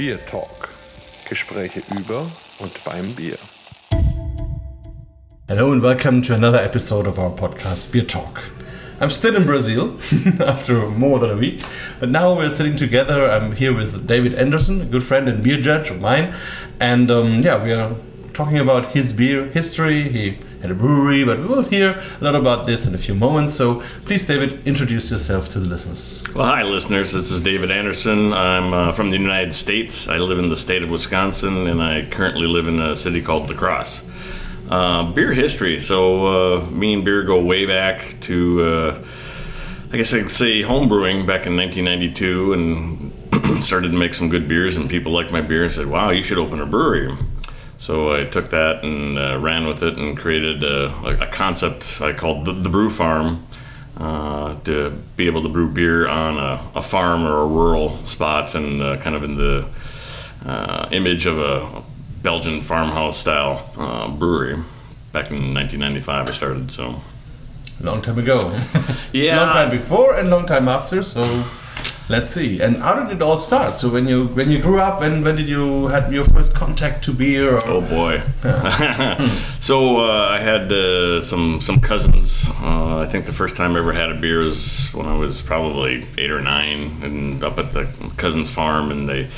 [0.00, 0.70] Beer Talk.
[1.28, 2.24] Gespräche über
[2.58, 3.36] und beim Bier.
[5.46, 8.50] Hello and welcome to another episode of our podcast Beer Talk.
[8.98, 9.98] I'm still in Brazil
[10.40, 11.62] after more than a week,
[11.98, 13.30] but now we're sitting together.
[13.30, 16.32] I'm here with David Anderson, a good friend and beer judge of mine,
[16.80, 17.94] and um, yeah, we are
[18.32, 20.08] talking about his beer history.
[20.08, 23.14] He had a brewery, but we will hear a lot about this in a few
[23.14, 23.54] moments.
[23.54, 26.22] So please, David, introduce yourself to the listeners.
[26.34, 27.12] Well, hi, listeners.
[27.12, 28.32] This is David Anderson.
[28.32, 30.08] I'm uh, from the United States.
[30.08, 33.48] I live in the state of Wisconsin, and I currently live in a city called
[33.48, 34.06] La Crosse.
[34.68, 35.80] Uh, beer history.
[35.80, 39.04] So, uh, me and beer go way back to, uh,
[39.92, 44.28] I guess I could say, home brewing back in 1992 and started to make some
[44.28, 47.16] good beers, and people liked my beer and said, wow, you should open a brewery.
[47.90, 52.12] So I took that and uh, ran with it and created a, a concept I
[52.12, 53.44] called the, the Brew Farm
[53.96, 58.54] uh, to be able to brew beer on a, a farm or a rural spot
[58.54, 59.66] and uh, kind of in the
[60.46, 61.82] uh, image of a
[62.22, 64.54] Belgian farmhouse style uh, brewery.
[65.10, 66.70] Back in 1995, I started.
[66.70, 67.00] So
[67.80, 68.56] long time ago.
[69.12, 69.42] Yeah.
[69.42, 71.02] long time before and long time after.
[71.02, 71.42] So
[72.10, 72.60] let's see.
[72.60, 73.76] And how did it all start?
[73.76, 77.04] So when you when you grew up, when when did you had your first contact
[77.04, 77.54] to beer?
[77.54, 78.20] Or, Oh boy!
[79.60, 82.50] so uh, I had uh, some some cousins.
[82.60, 85.40] Uh, I think the first time I ever had a beer was when I was
[85.40, 87.86] probably eight or nine, and up at the
[88.16, 89.28] cousin's farm, and they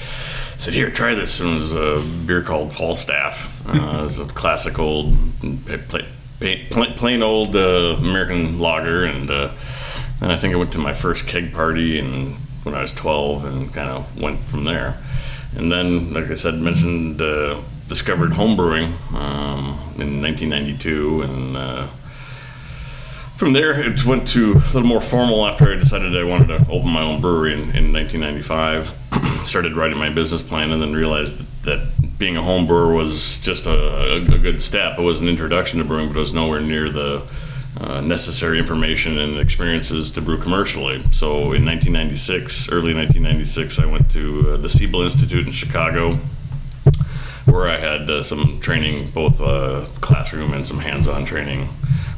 [0.57, 3.63] said, "Here, try this." And it was a beer called Falstaff.
[3.69, 5.15] Uh, it was a classic old,
[5.89, 6.07] plain,
[6.71, 9.51] plain, plain old uh, American lager, and uh,
[10.21, 13.45] then I think I went to my first keg party and when I was 12
[13.45, 14.97] and kind of went from there.
[15.57, 21.87] And then, like I said, mentioned uh, discovered homebrewing um, in 1992, and uh,
[23.37, 26.67] from there it went to a little more formal after I decided I wanted to
[26.71, 28.95] open my own brewery in, in 1995.
[29.45, 33.41] Started writing my business plan, and then realized that, that being a home brewer was
[33.41, 34.99] just a, a, a good step.
[34.99, 37.27] It was an introduction to brewing, but it was nowhere near the
[37.81, 41.03] uh, necessary information and experiences to brew commercially.
[41.13, 46.19] So in 1996, early 1996, I went to uh, the Siebel Institute in Chicago,
[47.47, 51.69] where I had uh, some training, both uh, classroom and some hands-on training,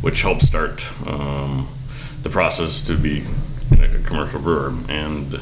[0.00, 1.68] which helped start um,
[2.22, 3.24] the process to be
[3.70, 4.74] a commercial brewer.
[4.88, 5.40] And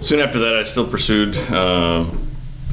[0.00, 2.04] soon after that, I still pursued uh,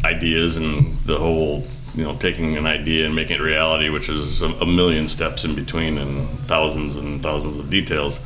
[0.03, 1.65] ideas and the whole
[1.95, 5.55] you know taking an idea and making it reality, which is a, million steps in
[5.55, 8.19] between and thousands and thousands of details.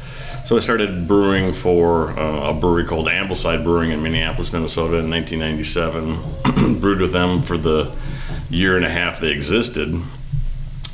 [0.46, 5.10] So I started brewing for uh, a brewery called Ambleside Brewing in Minneapolis, Minnesota, in
[5.10, 6.80] 1997.
[6.82, 7.92] Brewed with them for the
[8.50, 10.02] year and a half they existed.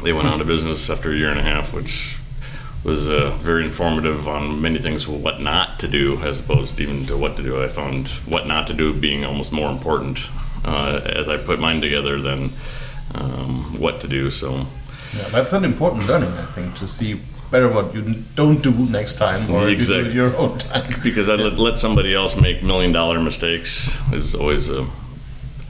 [0.04, 2.18] They went out of business after a year and a half, which
[2.84, 7.16] was uh, very informative on many things what not to do as opposed even to
[7.16, 7.64] what to do.
[7.64, 10.28] I found what not to do being almost more important
[10.66, 12.52] uh, as I put mine together than
[13.14, 14.30] um, what to do.
[14.32, 14.68] So
[15.16, 17.22] yeah, that's an important learning, I think, to see
[17.52, 20.10] better what you don't do next time or exactly.
[20.10, 20.92] you your own time.
[21.04, 24.86] because I let, let somebody else make million dollar mistakes is always a,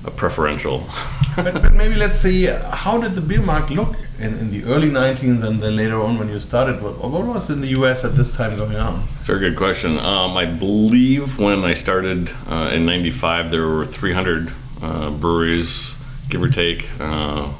[0.06, 0.88] a preferential.
[1.36, 4.90] but, but, maybe let's see, how did the beer market look in, in the early
[4.90, 6.82] 19s and then later on when you started?
[6.82, 9.04] What, what was in the US at this time going on?
[9.24, 10.00] Very good question.
[10.00, 14.52] Um, I believe when I started uh, in 95, there were 300
[14.86, 15.96] uh, breweries,
[16.30, 16.88] give or take.
[17.00, 17.52] Uh,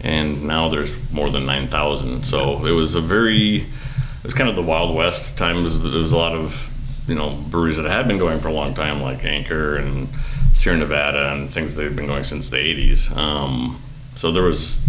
[0.00, 2.24] and now there's more than 9,000.
[2.24, 5.56] So it was a very, it was kind of the Wild West time.
[5.56, 6.72] There was, a lot of,
[7.06, 10.08] you know, breweries that had been going for a long time, like Anchor and
[10.52, 13.16] Sierra Nevada and things that had been going since the 80s.
[13.16, 13.82] Um,
[14.14, 14.84] so there was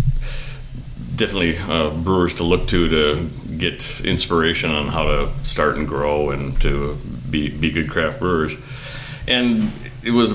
[1.16, 6.32] definitely uh, brewers to look to to get inspiration on how to start and grow
[6.32, 6.96] and to
[7.30, 8.54] be, be good craft brewers.
[9.28, 10.34] And it was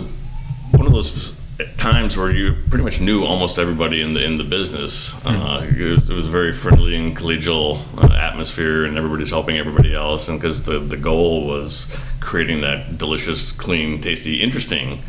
[0.76, 1.32] one of those
[1.76, 5.12] times where you pretty much knew almost everybody in the in the business.
[5.22, 5.28] Hmm.
[5.28, 9.58] Uh, it, was, it, was, a very friendly and collegial uh, atmosphere, and everybody's helping
[9.58, 10.28] everybody else.
[10.28, 15.02] And because the the goal was creating that delicious, clean, tasty, interesting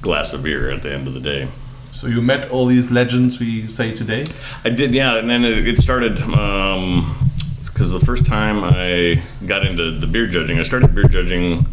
[0.00, 1.48] glass of beer at the end of the day.
[1.92, 4.24] So you met all these legends we say today.
[4.64, 6.14] I did, yeah, and then it, it started.
[6.16, 6.72] because
[7.92, 11.66] um, the first time I got into the beer judging, I started beer judging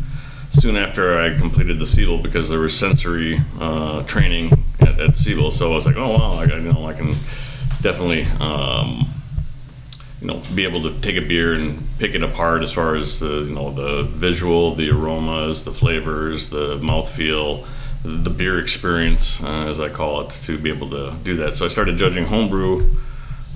[0.51, 5.51] soon after I completed the Siebel because there was sensory uh, training at, at Siebel.
[5.51, 7.15] So I was like, oh wow, I, you know, I can
[7.81, 9.07] definitely um,
[10.21, 13.19] you know be able to take a beer and pick it apart as far as
[13.19, 17.65] the you know the visual, the aromas, the flavors, the mouthfeel,
[18.03, 21.55] the beer experience, uh, as I call it, to be able to do that.
[21.55, 22.89] So I started judging homebrew.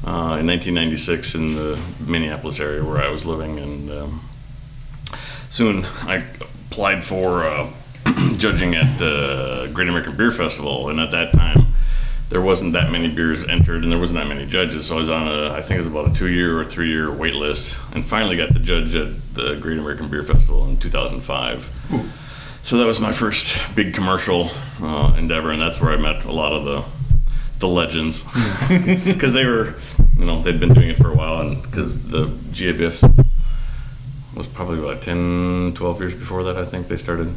[0.05, 4.29] Uh, in 1996, in the Minneapolis area where I was living, and um,
[5.49, 6.25] soon I
[6.73, 7.69] applied for uh,
[8.37, 11.67] judging at the Great American Beer Festival, and at that time
[12.29, 14.87] there wasn't that many beers entered, and there wasn't that many judges.
[14.87, 17.35] So I was on a, I think it was about a two-year or three-year wait
[17.35, 22.09] list, and finally got the judge at the Great American Beer Festival in 2005.
[22.63, 24.49] So that was my first big commercial
[24.81, 26.83] uh, endeavor, and that's where I met a lot of the
[27.59, 28.23] the legends
[29.05, 29.75] because they were,
[30.17, 33.23] you know, they'd been doing it for a while, and because the GABF
[34.35, 37.33] was probably about 10, 12 years before that, I think they started.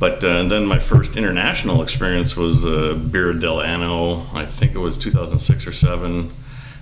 [0.00, 4.34] But uh, and then my first international experience was uh, Birra dell'Anno.
[4.34, 6.32] I think it was 2006 or seven,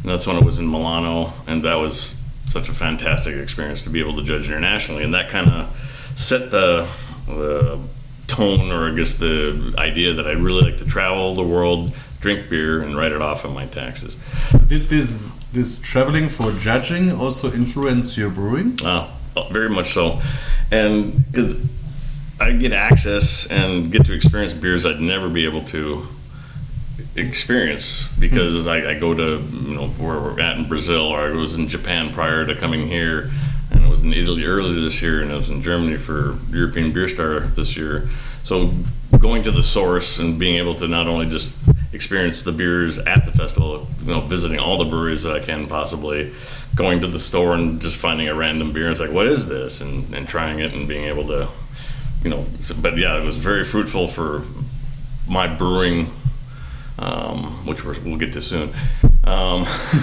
[0.02, 3.90] and that's when it was in Milano, and that was such a fantastic experience to
[3.90, 5.76] be able to judge internationally, and that kind of
[6.14, 6.88] set the
[7.26, 7.80] the
[8.28, 12.48] tone, or I guess the idea that I really like to travel the world, drink
[12.48, 14.14] beer, and write it off on my taxes.
[14.52, 18.78] Did this this traveling for judging also influence your brewing?
[18.84, 20.20] Uh, Oh, very much so,
[20.72, 21.56] and because
[22.40, 26.08] I get access and get to experience beers I'd never be able to
[27.16, 28.68] experience because hmm.
[28.68, 31.68] I, I, go to you know where we're at in Brazil or I was in
[31.68, 33.30] Japan prior to coming here
[33.70, 36.92] and I was in Italy earlier this year and I was in Germany for European
[36.92, 38.08] Beer Star this year.
[38.44, 38.72] So
[39.18, 41.54] going to the source and being able to not only just
[41.92, 45.66] experience the beers at the festival you know visiting all the breweries that I can
[45.66, 46.32] possibly
[46.78, 49.48] going to the store and just finding a random beer and it's like what is
[49.48, 51.48] this and, and trying it and being able to
[52.22, 52.46] you know,
[52.80, 54.42] but yeah, it was very fruitful for
[55.28, 56.10] my brewing,
[56.98, 58.74] um, which we will get to soon.
[59.24, 59.64] Um,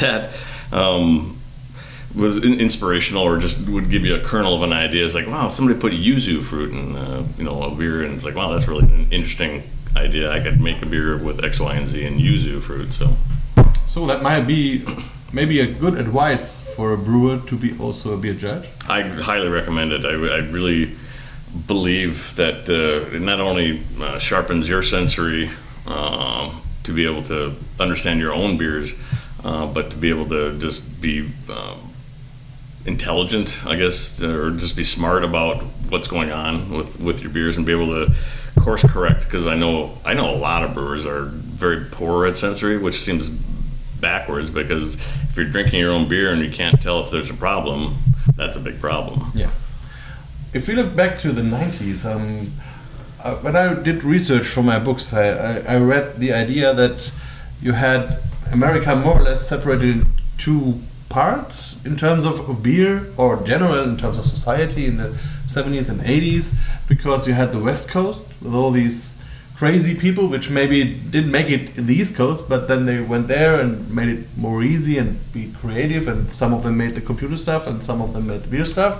[0.00, 0.30] that
[0.70, 1.38] um,
[2.14, 5.04] was inspirational, or just would give you a kernel of an idea.
[5.04, 8.24] It's like, wow, somebody put yuzu fruit in, uh, you know, a beer, and it's
[8.24, 9.64] like, wow, that's really an interesting
[9.94, 10.30] idea.
[10.30, 12.92] I could make a beer with X, Y, and Z and yuzu fruit.
[12.92, 13.16] So,
[13.86, 14.86] so that might be
[15.32, 18.68] maybe a good advice for a brewer to be also a beer judge.
[18.88, 20.04] I highly recommend it.
[20.04, 20.96] I, I really
[21.66, 25.50] believe that uh, it not only uh, sharpens your sensory
[25.86, 28.92] um, to be able to understand your own beers,
[29.44, 31.92] uh, but to be able to just be um,
[32.86, 37.56] intelligent, I guess, or just be smart about what's going on with, with your beers
[37.56, 38.14] and be able to
[38.62, 39.24] course correct.
[39.24, 42.98] Because I know I know a lot of brewers are very poor at sensory, which
[43.00, 44.96] seems backwards because
[45.32, 47.96] if you're drinking your own beer and you can't tell if there's a problem,
[48.36, 49.32] that's a big problem.
[49.34, 49.50] Yeah
[50.52, 52.52] if we look back to the 90s, um,
[53.22, 57.10] uh, when I did research for my books, I, I, I, read the idea that
[57.60, 58.20] you had
[58.50, 60.06] America more or less separated in
[60.36, 65.08] two parts in terms of, of beer or general in terms of society in the
[65.46, 66.56] 70s and 80s
[66.88, 69.14] because you had the West Coast with all these
[69.62, 70.82] crazy people which maybe
[71.14, 74.26] didn't make it in the East Coast, but then they went there and made it
[74.36, 76.08] more easy and be creative.
[76.08, 78.64] And some of them made the computer stuff, and some of them made the beer
[78.64, 78.94] stuff.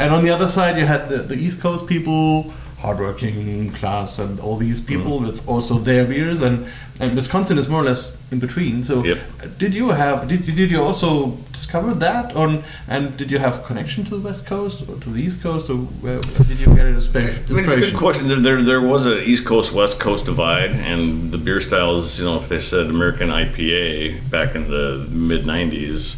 [0.00, 2.52] And on the other side, you had the, the East Coast people,
[2.82, 5.26] hardworking class, and all these people mm.
[5.26, 6.66] with also their beers, and,
[6.98, 8.82] and Wisconsin is more or less in between.
[8.82, 9.18] So, yep.
[9.56, 14.04] did you have did, did you also discover that on and did you have connection
[14.04, 16.86] to the West Coast or to the East Coast, or where, where did you get
[16.86, 17.44] it inspiration?
[17.48, 18.26] I mean, it's a good question.
[18.26, 22.18] There, there, there was a East Coast West Coast divide, and the beer styles.
[22.18, 26.16] You know, if they said American IPA back in the mid '90s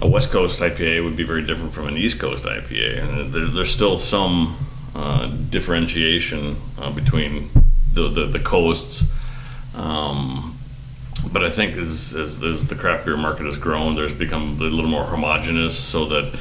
[0.00, 3.46] a West Coast IPA would be very different from an East Coast IPA, and there,
[3.46, 4.56] there's still some
[4.94, 7.50] uh, differentiation uh, between
[7.94, 9.04] the, the, the coasts.
[9.74, 10.58] Um,
[11.32, 14.64] but I think as, as, as, the craft beer market has grown, there's become a
[14.64, 16.38] little more homogenous, so that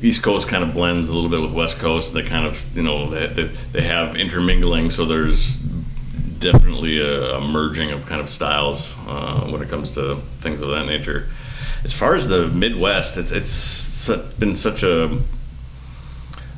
[0.00, 2.14] East Coast kind of blends a little bit with West Coast.
[2.14, 5.56] They kind of, you know, they, they have intermingling, so there's
[6.38, 10.68] definitely a, a merging of kind of styles uh, when it comes to things of
[10.70, 11.28] that nature
[11.86, 14.08] as far as the Midwest, it's it's
[14.38, 15.20] been such a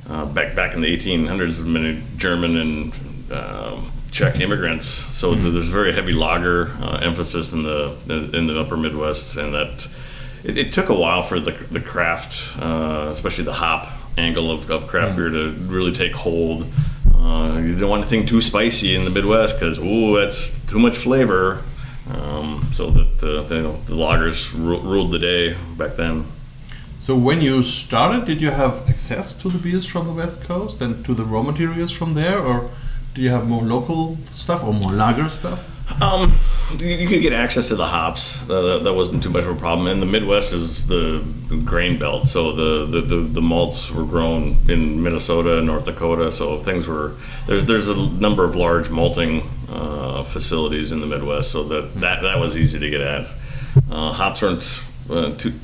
[0.09, 4.87] uh, back back in the 1800s, many German and um, Czech immigrants.
[4.87, 5.55] So mm-hmm.
[5.55, 9.87] there's very heavy lager uh, emphasis in the in the Upper Midwest, and that
[10.45, 14.71] it, it took a while for the the craft, uh, especially the hop angle of,
[14.71, 15.17] of craft mm-hmm.
[15.17, 16.67] beer, to really take hold.
[17.15, 20.97] Uh, you don't want anything too spicy in the Midwest because ooh, that's too much
[20.97, 21.63] flavor.
[22.11, 26.25] Um, so that uh, the, you know, the lagers ruled the day back then.
[27.09, 30.83] So when you started, did you have access to the beers from the West Coast
[30.83, 32.69] and to the raw materials from there, or
[33.15, 35.59] do you have more local stuff or more lager stuff?
[36.03, 36.39] Um,
[36.79, 38.43] you could get access to the hops.
[38.51, 39.87] Uh, that wasn't too much of a problem.
[39.87, 41.25] And the Midwest is the
[41.65, 46.31] grain belt, so the, the, the, the, malts were grown in Minnesota and North Dakota.
[46.31, 47.15] So things were
[47.47, 52.21] there's there's a number of large malting uh, facilities in the Midwest, so that that,
[52.21, 53.27] that was easy to get at.
[53.91, 55.55] Uh, hops weren't uh, too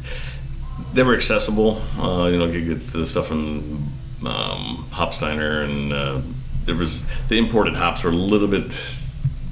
[0.95, 1.83] they were accessible.
[1.99, 3.93] Uh, you know, you get the stuff from
[4.25, 6.21] um, Hopsteiner and uh,
[6.65, 8.73] there was the imported hops were a little bit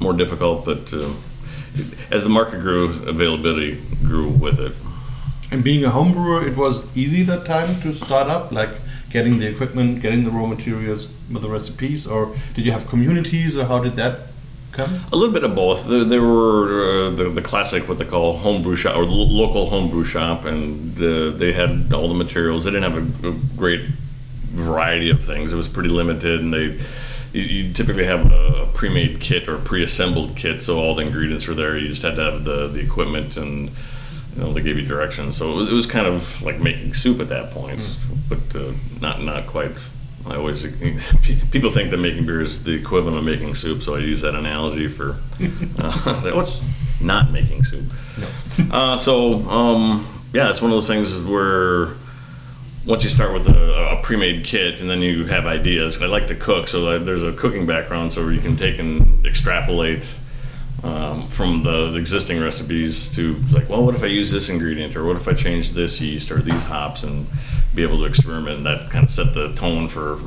[0.01, 1.11] more difficult, but uh,
[2.11, 4.73] as the market grew, availability grew with it.
[5.51, 8.71] And being a home brewer, it was easy that time to start up, like
[9.11, 13.59] getting the equipment, getting the raw materials with the recipes, or did you have communities,
[13.59, 14.32] or how did that
[15.13, 15.87] A little bit of both.
[15.87, 19.71] There, there were uh, the, the classic, what they call homebrew shop, or lo- local
[19.71, 22.65] homebrew shop, and uh, they had all the materials.
[22.65, 23.83] They didn't have a, a great
[24.51, 25.53] variety of things.
[25.53, 26.81] It was pretty limited, and they
[27.33, 31.55] you, you typically have a, pre-made kit or pre-assembled kit, so all the ingredients were
[31.55, 31.77] there.
[31.77, 33.69] You just had to have the, the equipment and
[34.35, 35.37] you know they gave you directions.
[35.37, 37.97] So it was, it was kind of like making soup at that point,
[38.29, 39.73] but uh, not not quite.
[40.27, 40.63] I always
[41.51, 44.35] people think that making beer is the equivalent of making soup, so I use that
[44.35, 45.17] analogy for
[45.79, 46.63] uh, what's
[47.01, 47.85] not making soup.
[48.71, 51.95] Uh, so um, yeah, it's one of those things where
[52.87, 56.01] once you start with a, a pre-made kit and then you have ideas.
[56.03, 60.13] I like to cook, so there's a cooking background, so you can take and extrapolate
[60.83, 64.97] um, from the, the existing recipes to like, well, what if I use this ingredient,
[64.97, 67.27] or what if I change this yeast or these hops, and
[67.75, 68.59] be able to experiment.
[68.59, 70.21] And that kind of set the tone for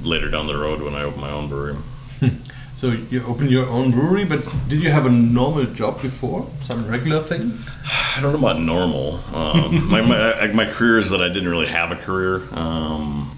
[0.00, 1.76] later down the road when I open my own brewery.
[2.76, 6.46] So you opened your own brewery, but did you have a normal job before?
[6.64, 7.58] Some regular thing?
[8.16, 9.20] I don't know about normal.
[9.34, 12.42] Um, my, my my career is that I didn't really have a career.
[12.52, 13.34] Um,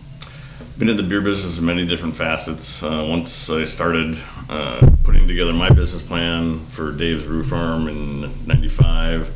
[0.76, 2.82] been in the beer business in many different facets.
[2.82, 8.44] Uh, once I started uh, putting together my business plan for Dave's Brew Farm in
[8.44, 9.30] '95,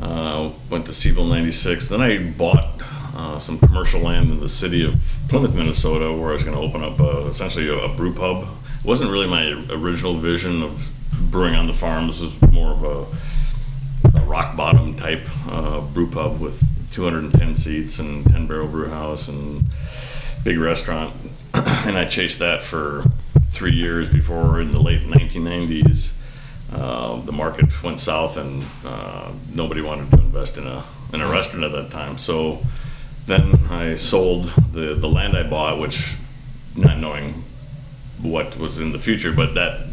[0.00, 1.88] uh, went to Siebel '96.
[1.88, 2.82] Then I bought
[3.14, 4.96] uh, some commercial land in the city of
[5.28, 8.48] Plymouth, Minnesota, where I was going to open up a, essentially a, a brew pub
[8.82, 10.90] it wasn't really my original vision of
[11.30, 12.08] brewing on the farm.
[12.08, 18.00] This was more of a, a rock bottom type uh, brew pub with 210 seats
[18.00, 19.66] and 10 barrel brew house and
[20.42, 21.14] big restaurant.
[21.54, 23.04] and I chased that for
[23.50, 26.14] three years before in the late 1990s.
[26.72, 31.28] Uh, the market went south and uh, nobody wanted to invest in a in a
[31.28, 32.18] restaurant at that time.
[32.18, 32.62] So
[33.26, 36.16] then I sold the the land I bought, which
[36.76, 37.44] not knowing
[38.20, 39.86] what was in the future, but that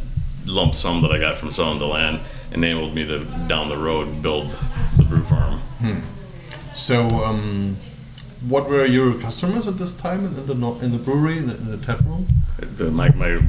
[0.46, 2.22] lump sum that I got from selling the land
[2.52, 4.50] enabled me to down the road build
[4.98, 5.60] the brew farm.
[5.80, 6.00] Hmm.
[6.74, 7.78] So, um,
[8.48, 11.72] what were your customers at this time in the in the brewery in the, in
[11.72, 12.28] the tap room?
[12.78, 13.42] The, my, my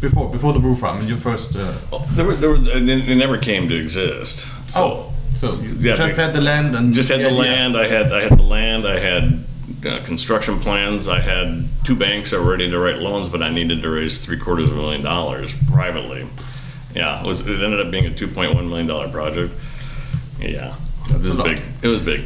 [0.00, 1.56] before before the brew farm in your first.
[1.56, 4.46] Uh, oh, there were there were it never came to exist.
[4.68, 7.76] So, oh, so you yeah, just had the land and just had the, the land.
[7.76, 8.88] I had I had the land.
[8.88, 9.44] I had
[9.84, 11.08] uh, construction plans.
[11.08, 14.24] I had two banks that were ready to write loans, but I needed to raise
[14.24, 16.26] three quarters of a million dollars privately.
[16.94, 17.46] Yeah, it was.
[17.46, 19.52] It ended up being a two point one million dollar project.
[20.40, 20.74] Yeah,
[21.10, 21.62] it was big.
[21.82, 22.24] It was big.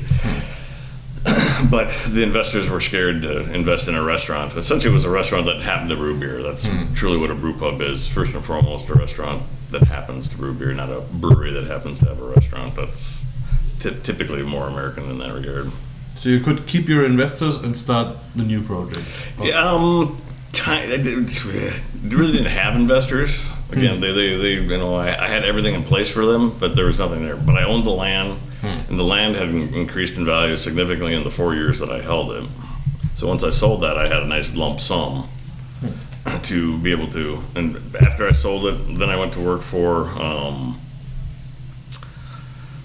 [1.71, 4.57] but the investors were scared to invest in a restaurant.
[4.57, 6.43] Essentially, it was a restaurant that happened to brew beer.
[6.43, 6.95] That's hmm.
[6.95, 8.07] truly what a brew pub is.
[8.07, 12.00] First and foremost, a restaurant that happens to brew beer, not a brewery that happens
[12.00, 12.76] to have a restaurant.
[12.76, 13.20] That's
[13.80, 15.70] t- typically more American in that regard.
[16.16, 19.06] So you could keep your investors and start the new project.
[19.40, 20.20] Yeah, um,
[20.52, 23.38] kind of, really didn't have investors.
[23.70, 24.00] Again, hmm.
[24.00, 26.86] they, they, they, you know, I, I, had everything in place for them, but there
[26.86, 27.36] was nothing there.
[27.36, 28.66] But I owned the land, hmm.
[28.66, 32.32] and the land had increased in value significantly in the four years that I held
[32.32, 32.48] it.
[33.14, 35.28] So once I sold that, I had a nice lump sum.
[36.44, 37.42] to be able to.
[37.54, 40.06] And after I sold it, then I went to work for.
[40.20, 40.80] Um,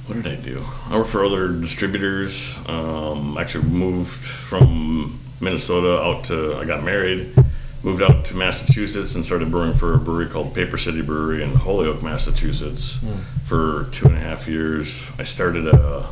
[0.08, 0.64] what did I do?
[0.88, 2.56] I worked for other distributors.
[2.68, 6.56] Um, actually, moved from Minnesota out to.
[6.58, 7.36] I got married,
[7.82, 11.56] moved out to Massachusetts, and started brewing for a brewery called Paper City Brewery in
[11.56, 13.20] Holyoke, Massachusetts, mm.
[13.46, 15.12] for two and a half years.
[15.18, 16.08] I started a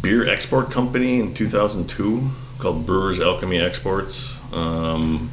[0.00, 4.36] beer export company in 2002 called Brewers Alchemy Exports.
[4.52, 5.32] Um,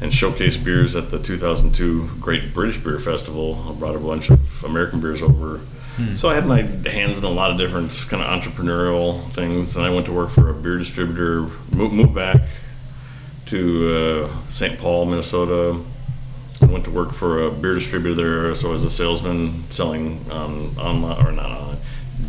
[0.00, 3.64] and showcased beers at the 2002 Great British Beer Festival.
[3.68, 5.60] I brought a bunch of American beers over
[5.96, 6.14] Hmm.
[6.14, 9.86] So I had my hands in a lot of different kind of entrepreneurial things, and
[9.86, 11.48] I went to work for a beer distributor.
[11.72, 12.42] Moved, moved back
[13.46, 14.78] to uh, St.
[14.78, 15.80] Paul, Minnesota.
[16.60, 20.26] I went to work for a beer distributor there, so I was a salesman selling
[20.30, 21.78] um, online or not online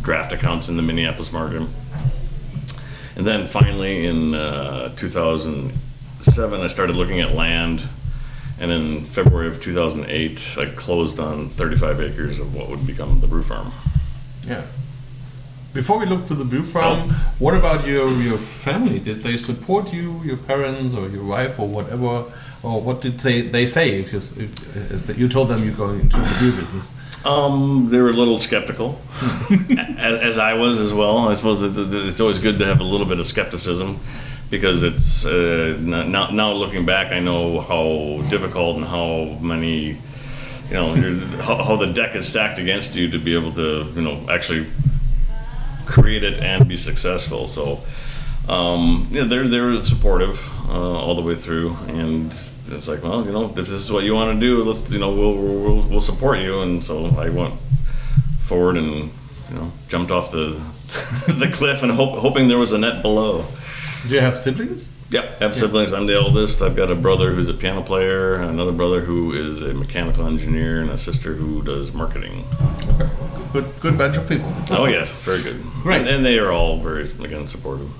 [0.00, 1.68] draft accounts in the Minneapolis market.
[3.16, 4.94] And then finally, in uh,
[6.18, 7.82] 2007, I started looking at land
[8.60, 13.26] and in February of 2008, I closed on 35 acres of what would become the
[13.26, 13.72] brew farm.
[14.44, 14.64] Yeah.
[15.72, 17.34] Before we look to the brew farm, oh.
[17.38, 18.98] what about your, your family?
[18.98, 22.24] Did they support you, your parents or your wife or whatever?
[22.64, 26.16] Or what did they, they say if you, if, you told them you're going into
[26.16, 26.90] the beer business?
[27.24, 29.00] Um, they were a little skeptical,
[29.98, 31.28] as, as, I was as well.
[31.28, 34.00] I suppose it's always good to have a little bit of skepticism
[34.50, 39.98] because it's uh, now, now looking back, I know how difficult and how many,
[40.68, 40.94] you know,
[41.42, 44.66] how, how the deck is stacked against you to be able to, you know, actually
[45.86, 47.46] create it and be successful.
[47.46, 47.80] So,
[48.48, 52.34] um, yeah, they're they're supportive uh, all the way through, and
[52.70, 54.98] it's like, well, you know, if this is what you want to do, let's, you
[54.98, 56.62] know, we'll we'll, we'll support you.
[56.62, 57.54] And so I went
[58.40, 59.10] forward and
[59.50, 60.60] you know jumped off the
[61.32, 63.44] the cliff and hope, hoping there was a net below.
[64.06, 64.90] Do you have siblings?
[65.10, 65.92] Yeah, I have siblings.
[65.92, 66.60] I'm the eldest.
[66.60, 70.82] I've got a brother who's a piano player, another brother who is a mechanical engineer,
[70.82, 72.44] and a sister who does marketing.
[72.90, 73.10] Okay.
[73.52, 74.52] Good, good bunch of people.
[74.70, 75.62] Oh yes, very good.
[75.82, 76.00] Great.
[76.00, 77.90] and, and they are all very again supportive.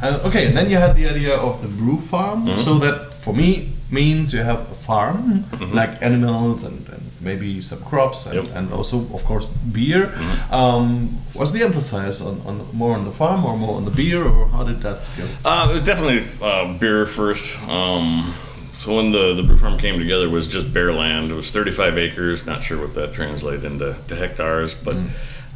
[0.00, 2.46] Uh, okay, and then you had the idea of the brew farm.
[2.46, 2.62] Mm-hmm.
[2.62, 7.80] So that for me means you have a farm, like animals and, and maybe some
[7.82, 8.44] crops, and, Yep.
[8.44, 8.56] Mm-hmm.
[8.56, 10.12] and also, of course, beer.
[10.50, 14.22] Um, was the emphasis on, on more on the farm or more on the beer,
[14.24, 15.26] or how did that go?
[15.44, 17.58] Uh, it was definitely uh, beer first.
[17.68, 18.34] Um,
[18.78, 21.30] so when the, the brew farm came together, it was just bare land.
[21.30, 22.46] It was 35 acres.
[22.46, 24.96] Not sure what that translated into to hectares, but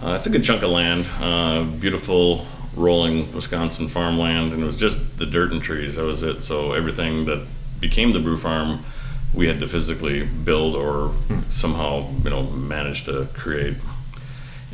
[0.02, 1.06] uh, it's a good chunk of land.
[1.20, 5.94] Uh, beautiful rolling Wisconsin farmland, and it was just the dirt and trees.
[5.96, 6.42] That was it.
[6.42, 7.46] So everything that
[7.80, 8.84] became the brew farm,
[9.34, 11.14] we had to physically build or
[11.50, 13.76] somehow you know manage to create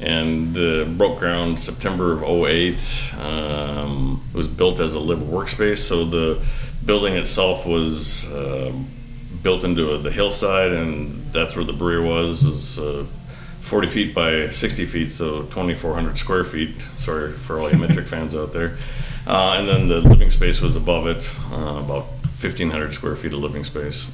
[0.00, 3.14] and uh, broke ground September of 08.
[3.18, 6.44] Um, it was built as a live workspace, so the
[6.84, 8.72] building itself was uh,
[9.42, 12.44] built into a, the hillside, and that's where the brewery was.
[12.44, 13.06] Is uh,
[13.60, 16.74] 40 feet by 60 feet, so 2,400 square feet.
[16.96, 18.78] Sorry for all you metric fans out there.
[19.26, 22.06] Uh, and then the living space was above it, uh, about
[22.40, 24.08] 1,500 square feet of living space.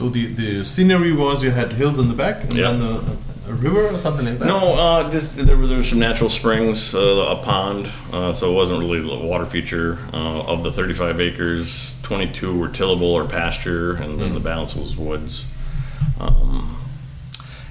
[0.00, 3.52] So the, the scenery was you had hills in the back and then a, a
[3.52, 4.46] river or something like that?
[4.46, 8.50] No, uh, just there were, there were some natural springs, uh, a pond, uh, so
[8.50, 9.98] it wasn't really a water feature.
[10.10, 14.96] Uh, of the 35 acres, 22 were tillable or pasture, and then the balance was
[14.96, 15.44] woods.
[16.18, 16.82] Um,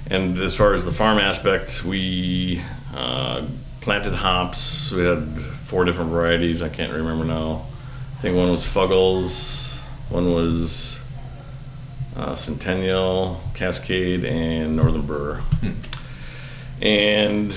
[0.06, 2.62] and as far as the farm aspect, we
[2.94, 3.44] uh,
[3.80, 4.92] planted hops.
[4.92, 6.62] We had four different varieties.
[6.62, 7.66] I can't remember now.
[8.18, 9.76] I think one was Fuggles,
[10.10, 10.99] one was
[12.16, 15.42] uh, Centennial, Cascade, and Northern Brewer.
[16.80, 17.54] And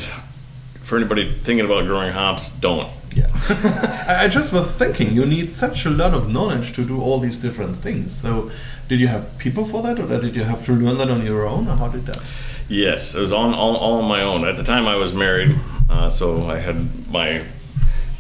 [0.84, 2.90] for anybody thinking about growing hops, don't.
[3.14, 3.28] Yeah.
[3.50, 7.20] I I just was thinking, you need such a lot of knowledge to do all
[7.20, 8.14] these different things.
[8.14, 8.52] So,
[8.88, 11.46] did you have people for that, or did you have to learn that on your
[11.46, 12.22] own, or how did that?
[12.68, 14.46] Yes, it was on all, all on my own.
[14.46, 15.56] At the time, I was married,
[15.90, 17.44] uh, so I had my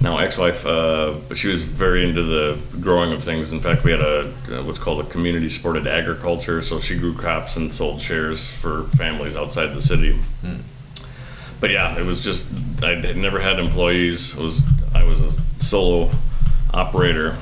[0.03, 3.53] now ex-wife, uh, but she was very into the growing of things.
[3.53, 6.61] In fact, we had a uh, what's called a community supported agriculture.
[6.61, 10.19] So she grew crops and sold shares for families outside the city.
[11.61, 12.45] But yeah, it was just
[12.83, 14.37] I had never had employees.
[14.37, 14.61] It was
[14.93, 15.31] I was a
[15.63, 16.11] solo
[16.73, 17.37] operator.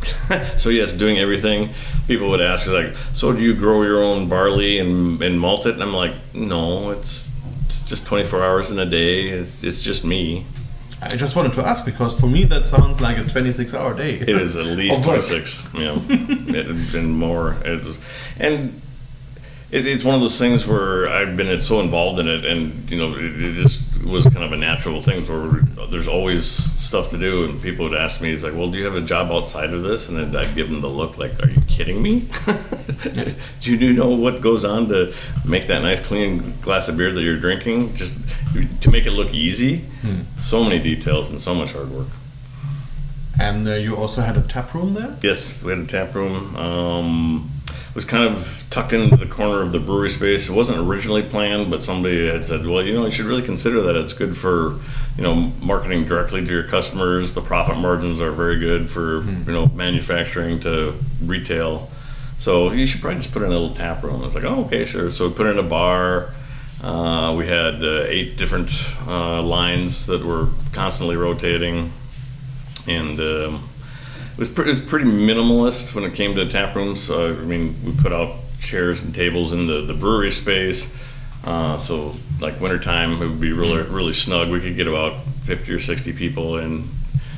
[0.56, 1.74] so yes, doing everything.
[2.08, 5.74] People would ask like, "So do you grow your own barley and, and malt it?"
[5.74, 7.30] And I'm like, "No, it's
[7.66, 9.28] it's just 24 hours in a day.
[9.28, 10.46] It's, it's just me.
[11.02, 14.14] I just wanted to ask because for me that sounds like a 26-hour day.
[14.14, 17.56] It is at least 26, you know, it, and more.
[17.64, 17.98] It was,
[18.38, 18.80] and
[19.70, 22.96] it, it's one of those things where I've been so involved in it, and you
[22.96, 27.18] know, it, it just was kind of a natural thing where there's always stuff to
[27.18, 29.72] do, and people would ask me, "It's like, well, do you have a job outside
[29.72, 32.28] of this?" And then I'd give them the look, like, "Are you kidding me?
[33.60, 35.12] do you know what goes on to
[35.44, 37.94] make that nice, clean glass of beer that you're drinking?
[37.96, 38.12] Just
[38.80, 39.84] to make it look easy,
[40.38, 42.08] so many details and so much hard work."
[43.38, 45.14] And uh, you also had a tap room there.
[45.20, 46.56] Yes, we had a tap room.
[46.56, 50.48] Um, it was kind of tucked into the corner of the brewery space.
[50.48, 53.80] It wasn't originally planned, but somebody had said, "Well, you know, you should really consider
[53.82, 53.96] that.
[53.96, 54.78] It's good for,
[55.16, 57.34] you know, marketing directly to your customers.
[57.34, 61.90] The profit margins are very good for, you know, manufacturing to retail.
[62.38, 64.64] So you should probably just put in a little tap room." I was like, "Oh,
[64.64, 66.30] okay, sure." So we put in a bar.
[66.82, 68.70] Uh, we had uh, eight different
[69.06, 71.92] uh, lines that were constantly rotating,
[72.86, 73.20] and.
[73.20, 73.68] Um,
[74.36, 77.10] it was, pre- it was pretty minimalist when it came to tap rooms.
[77.10, 80.94] I mean, we put out chairs and tables in the, the brewery space.
[81.42, 84.50] Uh, so, like wintertime, it would be really really snug.
[84.50, 86.86] We could get about 50 or 60 people in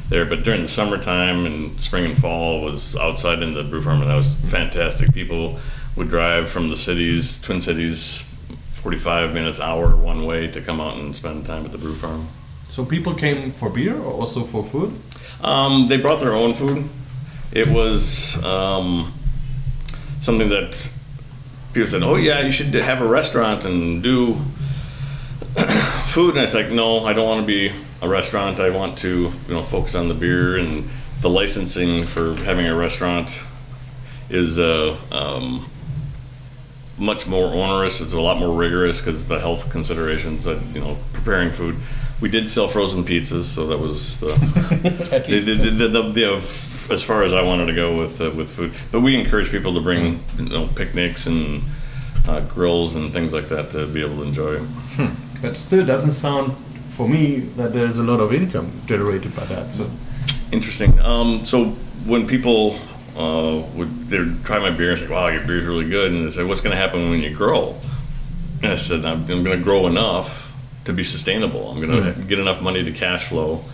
[0.09, 0.25] there.
[0.25, 4.11] But during the summertime and spring and fall, was outside in the brew farm, and
[4.11, 5.13] that was fantastic.
[5.13, 5.61] People
[5.95, 8.28] would drive from the cities, Twin Cities,
[8.89, 12.27] 45 minutes, hour one way to come out and spend time at the brew farm.
[12.71, 14.99] So people came for beer or also for food.
[15.43, 16.89] Um, they brought their own food.
[17.53, 19.13] It was um,
[20.23, 20.91] something that
[21.75, 24.37] people said, "Oh yeah, you should have a restaurant and do
[26.07, 27.71] food." And I was like, "No, I don't want to be
[28.01, 28.59] a restaurant.
[28.59, 30.89] I want to, you know, focus on the beer and
[31.21, 33.39] the licensing for having a restaurant
[34.31, 35.69] is uh, um,
[36.99, 38.01] much more onerous.
[38.01, 41.77] It's a lot more rigorous because the health considerations that you know preparing food.
[42.21, 44.33] We did sell frozen pizzas, so that was the
[45.13, 45.63] At the, least.
[45.63, 48.73] the, the, the, the, as far as I wanted to go with uh, with food.
[48.91, 51.63] But we encourage people to bring you know, picnics and
[52.27, 54.61] uh, grills and things like that to be able to enjoy.
[55.41, 56.57] But still doesn't sound
[56.91, 59.73] for me that there's a lot of income generated by that.
[59.73, 59.89] So
[60.51, 60.99] Interesting.
[61.01, 61.67] Um, so
[62.07, 62.79] when people
[63.19, 66.31] uh, would they try my beer and say, "Wow, your beer's really good," and they
[66.31, 67.77] say, "What's going to happen when you grow?"
[68.63, 70.53] And I said, "I'm, I'm going to grow enough
[70.85, 71.71] to be sustainable.
[71.71, 73.65] I'm going to get enough money to cash flow."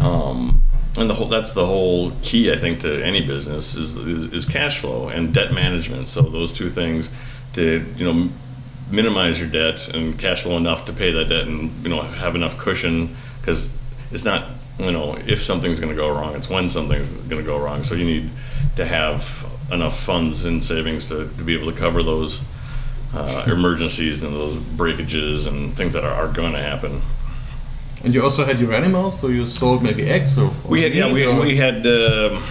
[0.00, 0.62] Um,
[0.96, 4.44] and the whole that's the whole key, I think, to any business is, is is
[4.44, 6.06] cash flow and debt management.
[6.06, 7.08] So those two things
[7.54, 8.28] to you know
[8.90, 12.34] minimize your debt and cash flow enough to pay that debt and you know have
[12.34, 13.74] enough cushion because
[14.10, 17.46] it's not you know if something's going to go wrong it's when something's going to
[17.46, 18.30] go wrong so you need
[18.76, 22.40] to have enough funds and savings to, to be able to cover those
[23.14, 27.02] uh, emergencies and those breakages and things that are, are going to happen.
[28.04, 30.92] And you also had your animals, so you sold maybe eggs or, or we had
[30.94, 32.42] yeah we, or- we had um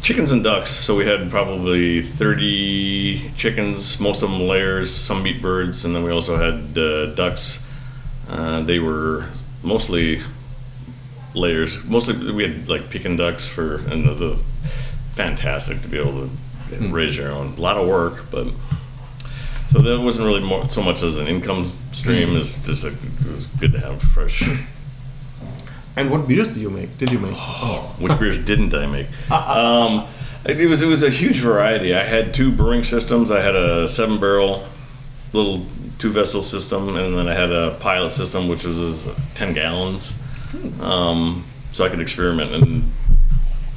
[0.00, 5.42] chickens and ducks so we had probably 30 chickens most of them layers some meat
[5.42, 7.66] birds and then we also had uh, ducks.
[8.28, 9.26] Uh, they were
[9.62, 10.22] mostly
[11.34, 14.42] layers mostly we had like peking ducks for and the, the
[15.18, 16.28] fantastic to be able
[16.70, 18.46] to raise your own a lot of work but
[19.70, 23.32] so that wasn't really more so much as an income stream as just a, it
[23.32, 24.42] was good to have fresh
[25.98, 26.96] And what beers did you make?
[26.96, 27.34] Did you make?
[27.98, 29.08] Which beers didn't I make?
[29.32, 30.06] Um,
[30.46, 31.92] it was it was a huge variety.
[31.92, 33.32] I had two brewing systems.
[33.32, 34.64] I had a seven barrel
[35.32, 35.66] little
[35.98, 40.16] two vessel system, and then I had a pilot system, which was ten gallons.
[40.80, 42.92] Um, so I could experiment, and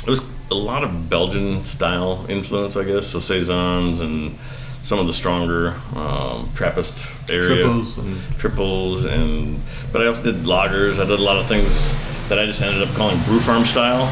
[0.06, 3.08] it was a lot of Belgian style influence, I guess.
[3.08, 4.38] So saisons and
[4.84, 6.98] some of the stronger um, Trappist
[7.30, 9.62] area Triples and triples and
[9.92, 11.00] but I also did lagers.
[11.00, 11.94] I did a lot of things
[12.30, 14.04] that I just ended up calling brew farm style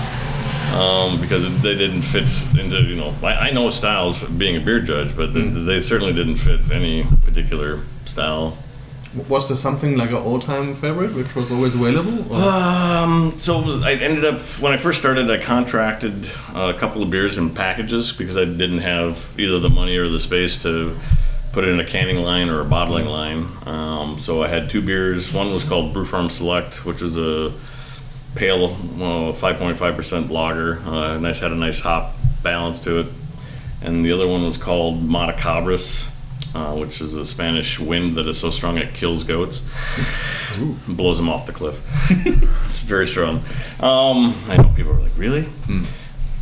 [0.75, 4.79] um, because they didn't fit into you know I, I know styles being a beer
[4.79, 8.57] judge, but they, they certainly didn't fit any particular style.
[9.27, 12.33] Was there something like an all-time favorite which was always available?
[12.33, 17.37] Um, so I ended up when I first started, I contracted a couple of beers
[17.37, 20.97] in packages because I didn't have either the money or the space to
[21.51, 23.47] put it in a canning line or a bottling line.
[23.65, 25.33] Um, so I had two beers.
[25.33, 27.51] One was called Brew Farm Select, which was a
[28.35, 30.79] pale, well, 5.5% lager.
[30.79, 33.07] Uh, nice had a nice hop balance to it.
[33.81, 36.09] And the other one was called Matacabras,
[36.55, 39.61] uh, which is a Spanish wind that is so strong it kills goats,
[40.87, 41.81] blows them off the cliff.
[42.65, 43.43] it's very strong.
[43.79, 45.47] Um, I know people are like, really?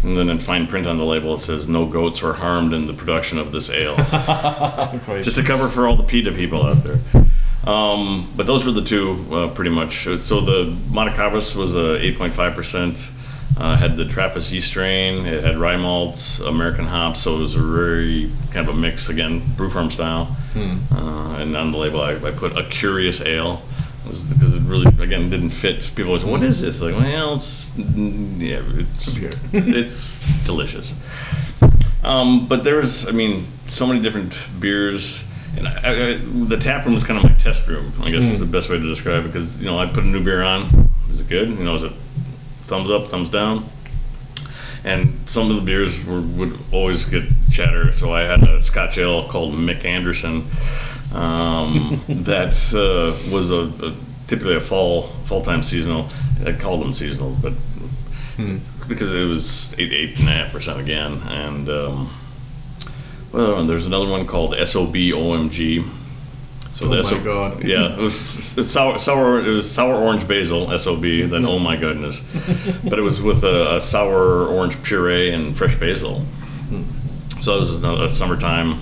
[0.03, 2.85] And then in fine print on the label it says, "No goats were harmed in
[2.87, 3.95] the production of this ale."
[5.21, 6.99] Just a cover for all the PETA people out there.
[7.67, 10.03] Um, but those were the two, uh, pretty much.
[10.19, 13.11] So the Matacabras was a 8.5%.
[13.57, 15.25] Uh, had the Trappist yeast strain.
[15.25, 17.21] It had rye malts, American hops.
[17.21, 20.35] So it was a very kind of a mix again, brew farm style.
[20.91, 23.63] Uh, and on the label, I, I put a curious ale.
[24.05, 25.91] Because it really, again, didn't fit.
[25.95, 26.81] People always, what is this?
[26.81, 29.07] Like, well, it's mm, yeah, it's
[29.53, 30.95] it's delicious.
[32.03, 35.23] Um, but there's, I mean, so many different beers.
[35.57, 38.39] And I, I, the tap room was kind of my test room, I guess is
[38.39, 39.33] the best way to describe it.
[39.33, 40.89] Because, you know, I put a new beer on.
[41.11, 41.49] Is it good?
[41.49, 41.91] You know, is it
[42.67, 43.65] thumbs up, thumbs down?
[44.83, 47.91] And some of the beers were, would always get chatter.
[47.91, 50.47] So I had a Scotch ale called Mick Anderson
[51.13, 53.95] um, that uh, was a, a
[54.27, 56.09] typically a fall fall time seasonal.
[56.45, 57.53] I called them seasonal, but
[58.87, 62.13] because it was eight eight and a half percent again, and um,
[63.31, 65.89] well, there's another one called SOB OMG.
[66.77, 67.63] So Oh the my SO God.
[67.63, 69.39] Yeah, it was sour sour.
[69.43, 71.01] It was sour orange basil SOB.
[71.01, 72.21] Then oh my goodness,
[72.83, 76.23] but it was with a, a sour orange puree and fresh basil.
[77.41, 78.79] So it was a, a summertime.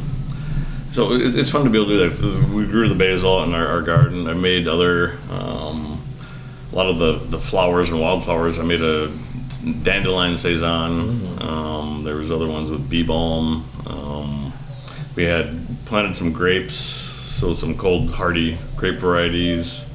[0.92, 2.16] So it's, it's fun to be able to do that.
[2.16, 4.28] So we grew the basil in our, our garden.
[4.28, 6.04] I made other, um,
[6.72, 8.60] a lot of the, the flowers and wildflowers.
[8.60, 9.10] I made a
[9.84, 11.42] dandelion saison.
[11.42, 13.64] Um, there was other ones with bee balm.
[13.88, 14.54] Um,
[15.16, 19.86] we had planted some grapes, so some cold hardy grape varieties.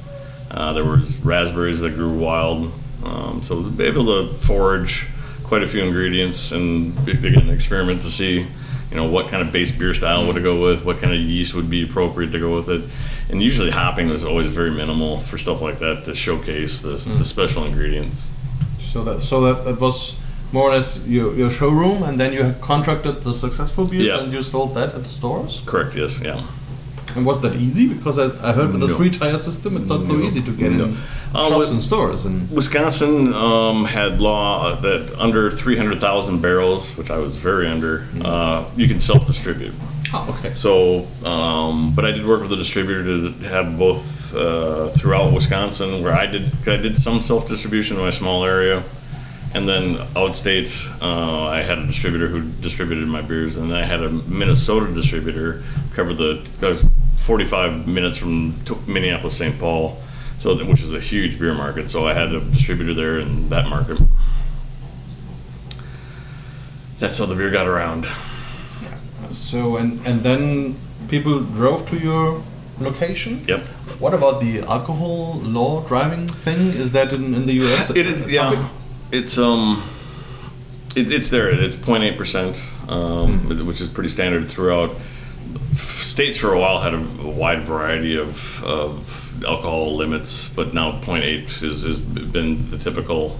[0.51, 2.71] Uh, there was raspberries that grew wild.
[3.03, 5.07] Um, so be able to forage
[5.43, 8.39] quite a few ingredients and begin an experiment to see,
[8.91, 11.19] you know, what kind of base beer style would it go with, what kind of
[11.19, 12.83] yeast would be appropriate to go with it.
[13.29, 17.25] And usually hopping was always very minimal for stuff like that to showcase the, the
[17.25, 18.27] special ingredients.
[18.81, 20.17] So that so that, that was
[20.51, 24.19] more or less your, your showroom, and then you contracted the successful beers, Yeah.
[24.21, 25.61] and you sold that at the stores.
[25.65, 25.95] Correct.
[25.95, 26.19] Yes.
[26.21, 26.45] Yeah.
[27.15, 27.87] And was that easy?
[27.87, 30.71] Because I, I heard with the three tier system, it's not so easy to get
[30.71, 30.85] No.
[30.85, 30.97] in
[31.33, 32.25] Uh, shops with- and stores.
[32.25, 38.63] And Wisconsin um, had law that under 300,000 barrels, which I was very under, uh,
[38.75, 39.73] you can self-distribute.
[40.13, 40.53] oh, okay.
[40.55, 46.01] So, um, but I did work with a distributor to have both uh, throughout Wisconsin,
[46.03, 48.81] where I did I did some self distribution in my small area,
[49.53, 50.69] and then outstate
[51.01, 54.87] uh, I had a distributor who distributed my beers, and then I had a Minnesota
[54.93, 56.41] distributor cover the.
[57.21, 58.55] I was 45 minutes from
[58.87, 59.57] Minneapolis, St.
[59.59, 60.01] Paul,
[60.39, 61.89] so which is a huge beer market.
[61.89, 63.99] So I had a distributor there in that market.
[66.99, 68.05] That's how the beer got around.
[68.05, 68.97] Yeah.
[69.31, 70.75] So and and then
[71.09, 72.43] people drove to your
[72.79, 73.43] location.
[73.47, 73.59] Yep.
[73.99, 76.73] What about the alcohol law driving thing?
[76.73, 77.89] Is that in, in the US?
[77.95, 78.49] It is, yeah.
[78.49, 78.59] topic?
[79.11, 79.83] It's um,
[80.95, 81.49] it, it's there.
[81.49, 84.91] It's 0.8 percent, um, which is pretty standard throughout.
[85.77, 91.43] States for a while had a wide variety of, of alcohol limits, but now 0.8
[91.61, 93.39] has, has been the typical.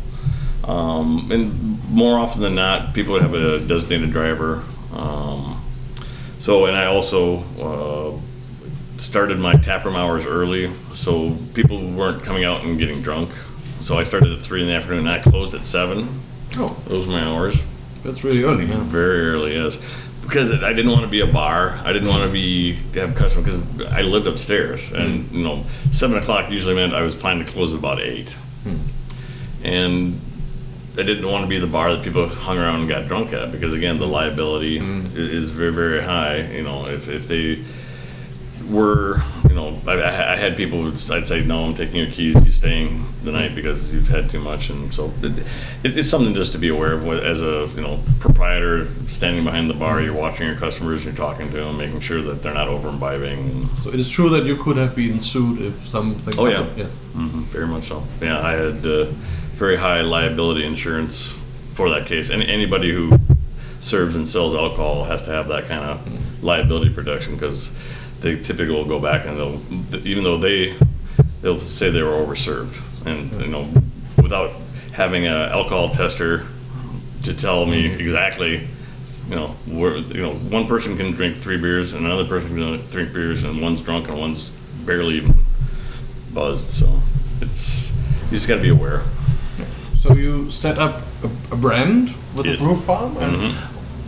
[0.63, 4.63] Um, and more often than not, people would have a designated driver.
[4.93, 5.61] Um,
[6.39, 12.63] so, and I also uh, started my taproom hours early, so people weren't coming out
[12.63, 13.31] and getting drunk.
[13.81, 16.21] So I started at three in the afternoon, and I closed at seven.
[16.57, 17.57] Oh, Those were my hours.
[18.03, 18.65] that's really early.
[18.65, 18.79] Yeah.
[18.83, 19.77] Very early, yes.
[20.31, 21.77] Because I didn't want to be a bar.
[21.83, 25.35] I didn't want to be have customers because I lived upstairs, and hmm.
[25.35, 28.29] you know, seven o'clock usually meant I was fine to close at about eight.
[28.63, 28.77] Hmm.
[29.65, 30.21] And
[30.93, 33.51] I didn't want to be the bar that people hung around and got drunk at
[33.51, 35.05] because again, the liability hmm.
[35.13, 36.49] i- is very very high.
[36.49, 37.63] You know, if if they
[38.69, 42.35] were, you know, I, I had people who'd I'd say, no, I'm taking your keys,
[42.35, 45.39] you're staying the night because you've had too much, and so it,
[45.83, 47.05] it, it's something just to be aware of.
[47.05, 51.49] As a you know proprietor standing behind the bar, you're watching your customers, you're talking
[51.49, 53.67] to them, making sure that they're not over imbibing.
[53.83, 56.33] So it is true that you could have been sued if something.
[56.37, 56.59] Oh, yeah.
[56.59, 56.77] happened.
[56.77, 57.01] Yes.
[57.11, 58.03] hmm very much so.
[58.21, 59.07] Yeah, I had uh,
[59.55, 61.37] very high liability insurance
[61.73, 63.19] for that case, and anybody who
[63.81, 67.69] serves and sells alcohol has to have that kind of liability protection because
[68.21, 70.75] they typically will go back and they'll, even though they
[71.41, 73.67] they'll say they were overserved, and you know,
[74.21, 74.51] without
[74.93, 76.45] having an alcohol tester
[77.23, 78.67] to tell me exactly.
[79.29, 82.86] You know, where you know one person can drink three beers, and another person can
[82.89, 84.49] drink beers, and one's drunk and one's
[84.86, 85.36] barely even
[86.34, 86.69] buzzed.
[86.71, 86.99] So
[87.39, 87.91] it's
[88.25, 89.03] you just got to be aware.
[90.01, 92.60] So you set up a, a brand with Yes.
[92.60, 93.53] a brew farm, and Mhm.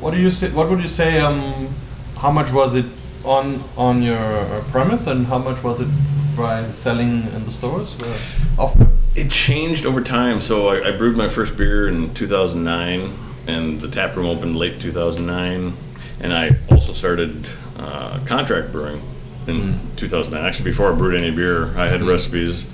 [0.02, 0.50] what do you say?
[0.50, 1.20] What would you say?
[1.20, 1.70] Um,
[2.18, 2.86] how much was it
[3.26, 5.88] on on your uh, premise, and how much was it
[6.36, 9.08] by selling in the stores, uh, off premise?
[9.16, 10.42] It changed over time.
[10.42, 13.14] So I, I brewed my first beer in 2009,
[13.48, 15.74] and the tap room opened late 2009.
[16.20, 17.46] And I also started
[17.78, 19.02] uh, contract brewing
[19.48, 20.46] in 2009.
[20.46, 22.66] Actually, before I brewed any beer, I had recipes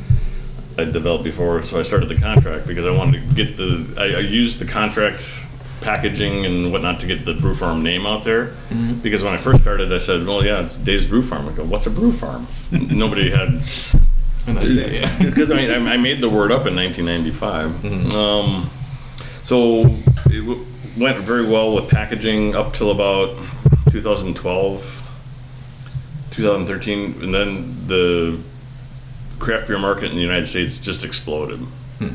[0.80, 3.94] I developed before, so I started the contract because I wanted to get the.
[3.98, 5.22] I, I used the contract
[5.82, 8.48] packaging and whatnot to get the brew farm name out there.
[8.70, 9.00] Mm-hmm.
[9.00, 11.64] Because when I first started, I said, "Well, yeah, it's Dave's Brew Farm." I go,
[11.64, 13.62] "What's a brew farm?" Nobody had
[14.54, 17.70] because I, mean, I made the word up in 1995.
[17.70, 18.12] Mm-hmm.
[18.12, 18.70] Um,
[19.44, 19.86] so
[20.28, 20.66] it w-
[20.98, 23.38] went very well with packaging up till about
[23.92, 25.22] 2012,
[26.32, 28.40] 2013, and then the
[29.40, 31.60] craft beer market in the United States just exploded.
[32.00, 32.14] Hmm.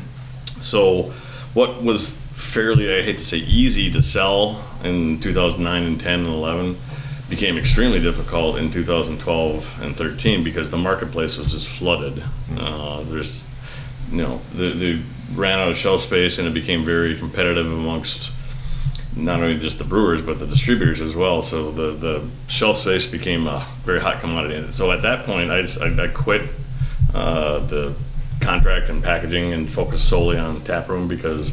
[0.59, 1.13] So
[1.53, 6.27] what was fairly, I hate to say, easy to sell in 2009 and 10 and
[6.27, 6.77] 11
[7.29, 12.23] became extremely difficult in 2012 and 13 because the marketplace was just flooded.
[12.57, 13.47] Uh, there's,
[14.11, 15.01] you know, they, they
[15.33, 18.31] ran out of shelf space and it became very competitive amongst
[19.15, 21.41] not only just the brewers but the distributors as well.
[21.41, 24.55] So the, the shelf space became a very hot commodity.
[24.55, 26.49] And so at that point, I, just, I, I quit
[27.13, 27.95] uh, the
[28.41, 31.51] contract and packaging and focused solely on taproom because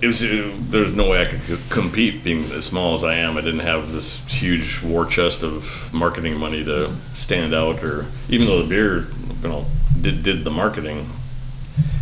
[0.00, 3.36] it was there's no way I could c- compete being as small as I am.
[3.36, 8.46] I didn't have this huge war chest of marketing money to stand out, or even
[8.46, 9.08] though the beer,
[9.42, 9.66] you know,
[10.00, 11.10] did did the marketing,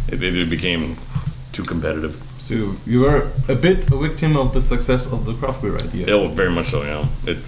[0.09, 0.99] it, it, became
[1.53, 2.23] too competitive.
[2.41, 6.11] So you were a bit a victim of the success of the craft beer idea.
[6.11, 6.83] Oh, very much so.
[6.83, 7.39] Yeah, it,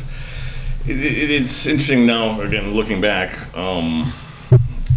[0.87, 2.41] it, it it's interesting now.
[2.41, 4.15] Again, looking back, um,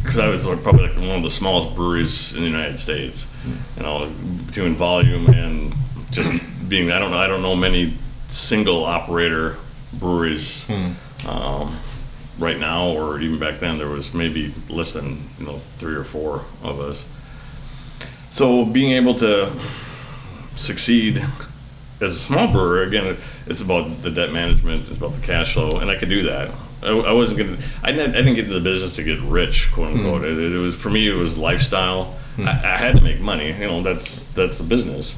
[0.01, 3.27] because I was like, probably like one of the smallest breweries in the United States.
[3.77, 4.11] You know,
[4.45, 5.73] between volume and
[6.11, 6.29] just
[6.69, 7.93] being, I don't know, I don't know many
[8.29, 9.57] single operator
[9.93, 10.65] breweries
[11.27, 11.77] um,
[12.39, 13.77] right now, or even back then.
[13.77, 17.03] There was maybe less than you know three or four of us.
[18.29, 19.51] So being able to
[20.55, 21.23] succeed
[21.99, 25.79] as a small brewer, again, it's about the debt management, it's about the cash flow,
[25.79, 26.51] and I could do that.
[26.83, 27.57] I, I wasn't gonna.
[27.83, 30.23] I didn't, I didn't get into the business to get rich, quote unquote.
[30.23, 31.09] It, it was for me.
[31.09, 32.17] It was lifestyle.
[32.37, 33.51] I, I had to make money.
[33.51, 35.17] You know, that's that's the business.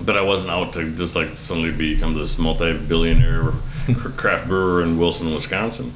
[0.00, 3.52] But I wasn't out to just like suddenly become this multi-billionaire
[4.16, 5.94] craft brewer in Wilson, Wisconsin.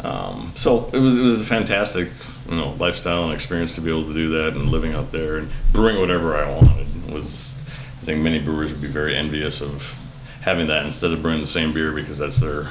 [0.00, 2.08] Um, so it was it was a fantastic,
[2.48, 5.38] you know, lifestyle and experience to be able to do that and living out there
[5.38, 7.54] and brewing whatever I wanted was.
[8.00, 9.96] I think many brewers would be very envious of
[10.40, 12.68] having that instead of brewing the same beer because that's their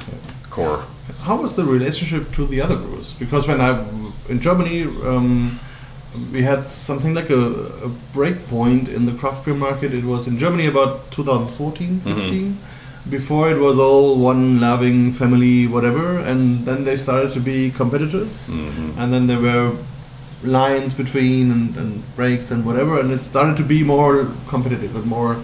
[0.50, 0.84] core.
[1.22, 3.14] How was the relationship to the other brewers?
[3.14, 3.82] Because when I
[4.28, 5.58] in Germany, um,
[6.32, 7.42] we had something like a,
[7.84, 9.94] a break point in the craft beer market.
[9.94, 12.58] It was in Germany about 2014, 15.
[13.10, 18.48] Before it was all one loving family, whatever, and then they started to be competitors,
[18.98, 19.72] and then there were
[20.44, 25.06] lines between and, and breaks and whatever, and it started to be more competitive and
[25.06, 25.36] more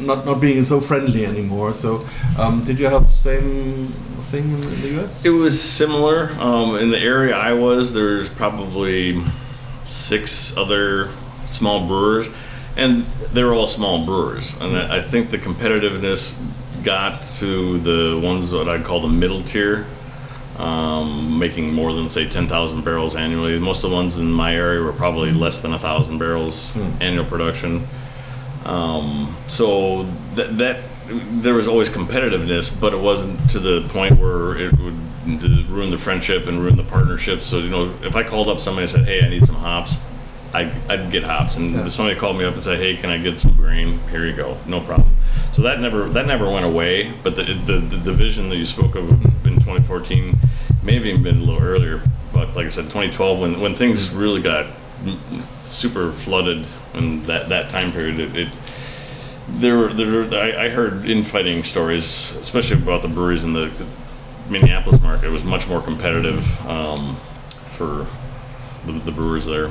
[0.00, 1.72] not not being so friendly anymore.
[1.74, 2.06] So,
[2.38, 3.88] um, did you have the same
[4.30, 5.24] thing in, in the US?
[5.24, 6.30] It was similar.
[6.38, 9.20] Um, in the area I was, there's probably
[9.92, 11.10] six other
[11.48, 12.26] small brewers,
[12.76, 14.58] and they were all small brewers.
[14.60, 16.40] And I I think the competitiveness
[16.82, 19.86] got to the ones that I'd call the middle tier,
[20.58, 23.58] um, making more than say 10,000 barrels annually.
[23.58, 27.24] Most of the ones in my area were probably less than a thousand barrels annual
[27.24, 27.86] production.
[28.64, 34.56] Um, so that, that there was always competitiveness, but it wasn't to the point where
[34.56, 37.42] it would ruin the friendship and ruin the partnership.
[37.42, 39.96] So you know, if I called up somebody and said, "Hey, I need some hops,"
[40.54, 41.86] I, I'd get hops, and Yeah.
[41.86, 44.32] if somebody called me up and said, "Hey, can I get some grain?" Here you
[44.34, 45.14] go, no problem.
[45.52, 47.12] So that never that never went away.
[47.22, 49.10] But the the, the division that you spoke of
[49.46, 50.38] in 2014
[50.82, 52.02] may have even been a little earlier.
[52.32, 54.66] But like I said, 2012 when when things really got
[55.64, 58.48] super flooded in that that time period, it, it
[59.48, 63.70] there were, there I, I heard infighting stories, especially about the breweries and the
[64.52, 65.26] Minneapolis market.
[65.26, 67.16] It was much more competitive um,
[67.76, 68.06] for
[68.86, 69.70] the, the brewers there.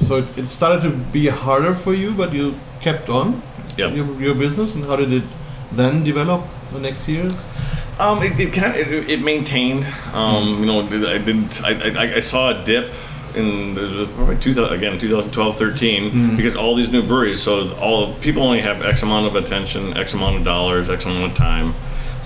[0.00, 3.42] So it, started to be harder for you, but you kept on
[3.78, 3.94] Yep.
[3.94, 4.74] your, your business.
[4.74, 5.24] And how did it
[5.72, 7.32] then develop the next years?
[7.98, 9.86] Um, it, it kind of it, it maintained.
[10.12, 11.62] Um, you know, I didn't.
[11.64, 12.92] I, I, I saw a dip
[13.34, 13.74] in
[14.16, 17.42] probably 2000, again 2012 13 because all these new breweries.
[17.42, 21.32] So all people only have X amount of attention, X amount of dollars, X amount
[21.32, 21.74] of time.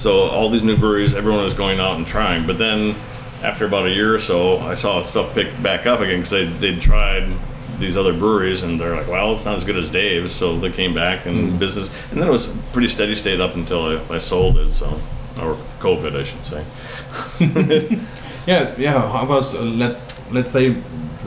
[0.00, 2.46] So all these new breweries, everyone was going out and trying.
[2.46, 2.96] But then
[3.42, 6.46] after about a year or so, I saw stuff pick back up again because they
[6.46, 7.28] they'd tried
[7.78, 10.34] these other breweries and they're like, well, it's not as good as Dave's.
[10.34, 11.58] So they came back and hmm.
[11.58, 14.72] business, and then it was pretty steady state up until I, I sold it.
[14.72, 14.98] So
[15.38, 16.64] or COVID, I should say.
[18.50, 19.12] Yeah, yeah.
[19.12, 20.74] How was uh, let's let's say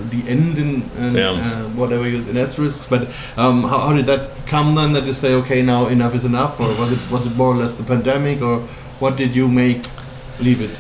[0.10, 1.32] the end in, in Yeah.
[1.32, 2.86] uh, whatever you use in asterisks.
[2.86, 3.02] But
[3.38, 4.92] um, how, how did that come then?
[4.94, 7.56] That you say, okay, now enough is enough, or was it was it more or
[7.56, 8.60] less the pandemic, or
[9.00, 9.86] what did you make
[10.40, 10.72] leave it?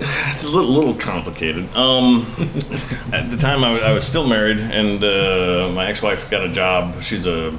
[0.34, 1.64] It's a little, little complicated.
[1.76, 2.26] Um,
[3.12, 6.48] at the time, I was, I was still married, and uh, my ex-wife got a
[6.48, 7.02] job.
[7.02, 7.52] She's a,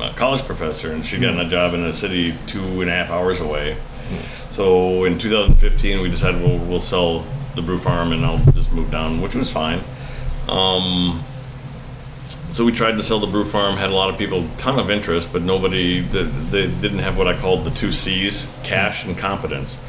[0.00, 3.10] a college professor, and she got a job in a city two and a half
[3.10, 3.76] hours away.
[4.50, 8.90] So in 2015, we decided we'll, we'll sell the brew farm, and I'll just move
[8.90, 9.82] down, which was fine.
[10.48, 11.22] Um,
[12.50, 13.76] so we tried to sell the brew farm.
[13.76, 16.00] Had a lot of people, ton of interest, but nobody.
[16.00, 19.82] They, they didn't have what I called the two C's: cash and competence.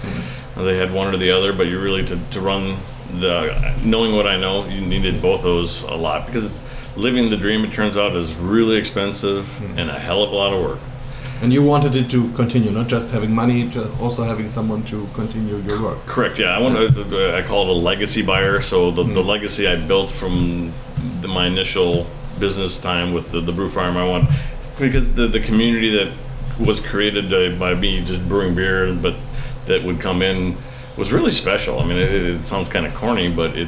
[0.55, 2.77] Uh, They had one or the other, but you really to, to run
[3.19, 6.63] the knowing what I know, you needed both those a lot because it's
[6.97, 7.63] living the dream.
[7.65, 9.47] It turns out is really expensive
[9.77, 10.79] and a hell of a lot of work.
[11.41, 15.07] And you wanted it to continue, not just having money, just also having someone to
[15.13, 16.05] continue your work.
[16.05, 16.37] Correct.
[16.37, 17.35] Yeah, I want to.
[17.35, 18.61] I call it a legacy buyer.
[18.61, 19.25] So the, the mm.
[19.25, 20.71] legacy I built from
[21.21, 22.05] the, my initial
[22.39, 24.29] business time with the, the brew farm, I want
[24.79, 26.13] because the the community that
[26.59, 29.15] was created by me just brewing beer, but
[29.65, 30.57] that would come in
[30.97, 31.79] was really special.
[31.79, 33.67] I mean, it, it sounds kind of corny, but it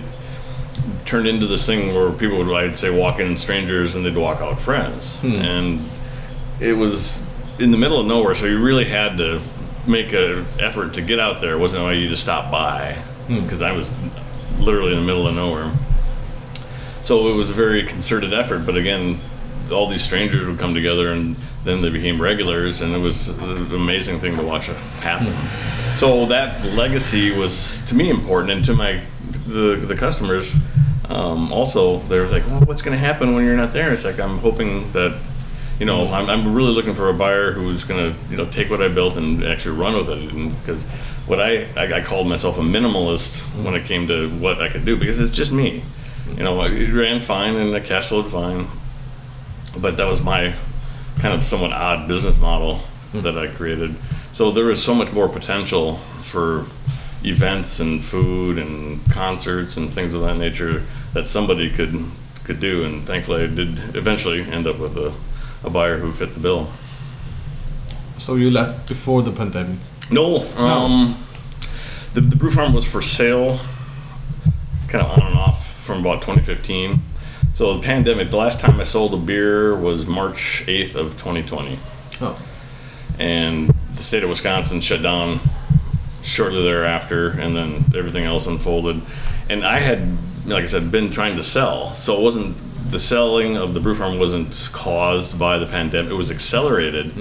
[1.05, 4.41] turned into this thing where people would, I'd say, walk in strangers and they'd walk
[4.41, 5.33] out friends, hmm.
[5.35, 5.89] and
[6.59, 7.27] it was
[7.59, 9.41] in the middle of nowhere, so you really had to
[9.85, 11.53] make an effort to get out there.
[11.53, 12.97] It wasn't like you just stop by
[13.27, 13.91] because I was
[14.59, 15.71] literally in the middle of nowhere.
[17.01, 19.19] So it was a very concerted effort, but again,
[19.71, 23.71] all these strangers would come together and then they became regulars, and it was an
[23.73, 25.33] amazing thing to watch it happen.
[25.97, 29.01] So that legacy was to me important, and to my
[29.47, 30.53] the the customers
[31.09, 34.03] um, also they were like, well, "What's going to happen when you're not there?" It's
[34.03, 35.17] like I'm hoping that
[35.79, 38.69] you know I'm, I'm really looking for a buyer who's going to you know take
[38.69, 40.83] what I built and actually run with it, because
[41.25, 44.85] what I, I I called myself a minimalist when it came to what I could
[44.85, 45.83] do because it's just me.
[46.37, 48.67] You know, it ran fine and the cash flowed fine,
[49.77, 50.53] but that was my
[51.19, 52.77] kind of somewhat odd business model
[53.11, 53.21] hmm.
[53.21, 53.95] that I created.
[54.31, 56.65] So there was so much more potential for
[57.23, 62.05] events and food and concerts and things of that nature that somebody could
[62.43, 62.83] could do.
[62.83, 65.13] And thankfully, I did eventually end up with a,
[65.63, 66.67] a buyer who fit the bill.
[68.17, 69.79] So you left before the pandemic.
[70.11, 71.17] No, um,
[72.13, 73.59] The, the brew farm was for sale,
[74.87, 77.01] kind of on and off from about 2015.
[77.55, 81.79] So the pandemic, the last time I sold a beer was March 8th of 2020,
[82.21, 82.37] Oh.
[83.19, 85.39] and the state of Wisconsin shut down
[86.21, 89.01] shortly thereafter, and then everything else unfolded.
[89.49, 92.55] And I had, like I said, been trying to sell, so it wasn't
[92.93, 96.11] the selling of the brew farm wasn't caused by the pandemic.
[96.11, 97.11] It was accelerated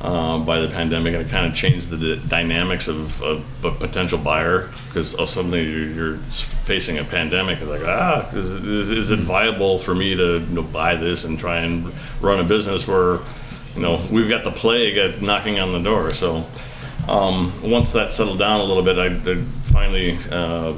[0.00, 3.70] uh, by the pandemic, and it kind of changed the d- dynamics of, of a
[3.70, 6.16] potential buyer because of suddenly you're, you're
[6.64, 7.60] facing a pandemic.
[7.60, 11.24] It's like, ah, is, is, is it viable for me to you know, buy this
[11.24, 13.18] and try and run a business where,
[13.76, 16.14] you know, we've got the plague at knocking on the door.
[16.14, 16.46] So
[17.06, 20.72] um, once that settled down a little bit, I, I finally uh,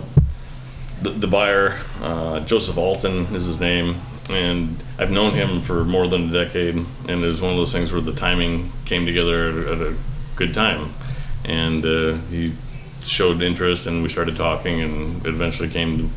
[1.02, 3.94] the, the buyer, uh, Joseph Alton is his name,
[4.28, 6.76] and I've known him for more than a decade.
[6.76, 9.80] And it was one of those things where the timing came together at, a- at
[9.92, 9.96] a
[10.36, 10.92] good time,
[11.44, 12.52] and uh, he
[13.02, 16.12] showed interest, and we started talking, and it eventually came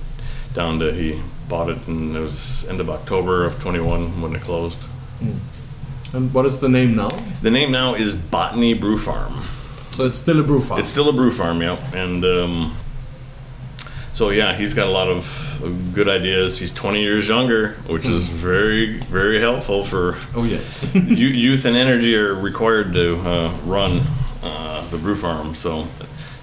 [0.54, 4.42] down to he bought it, and it was end of October of 21 when it
[4.42, 4.78] closed.
[6.14, 7.10] And what is the name now?
[7.42, 9.46] The name now is Botany Brew Farm.
[9.92, 10.80] So it's still a brew farm.
[10.80, 11.78] It's still a brew farm, yeah.
[11.94, 12.76] And um,
[14.14, 16.60] so, yeah, he's got a lot of good ideas.
[16.60, 20.84] He's 20 years younger, which is very, very helpful for oh yes.
[20.94, 24.02] youth and energy are required to uh, run
[24.44, 25.56] uh, the brew farm.
[25.56, 25.88] So,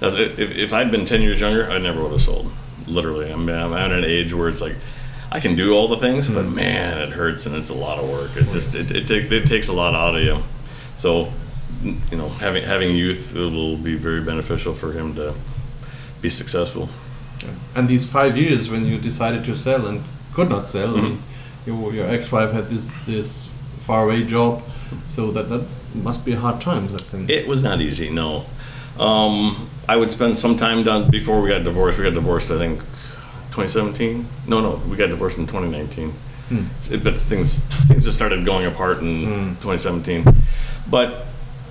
[0.01, 2.51] that's, if, if I'd been 10 years younger, I never would have sold.
[2.87, 4.75] Literally, I'm, I'm at an age where it's like
[5.31, 8.11] I can do all the things, but man, it hurts and it's a lot of
[8.11, 8.31] work.
[8.35, 10.43] It just it, it, take, it takes a lot out of you.
[10.97, 11.33] So,
[11.85, 15.35] you know, having having youth will be very beneficial for him to
[16.21, 16.89] be successful.
[17.75, 20.99] And these five years when you decided to sell and could not sell, mm-hmm.
[20.99, 21.23] I mean,
[21.67, 24.63] your, your ex-wife had this this faraway job,
[25.07, 26.95] so that that must be hard times.
[26.95, 27.31] I think.
[27.31, 28.47] It was not easy, no.
[28.99, 31.99] Um, I would spend some time down before we got divorced.
[31.99, 32.81] We got divorced, I think,
[33.51, 34.27] 2017.
[34.47, 36.11] No, no, we got divorced in 2019.
[36.49, 36.65] Hmm.
[36.93, 39.55] It- but things things just started going apart in hmm.
[39.61, 40.25] 2017.
[40.89, 41.27] But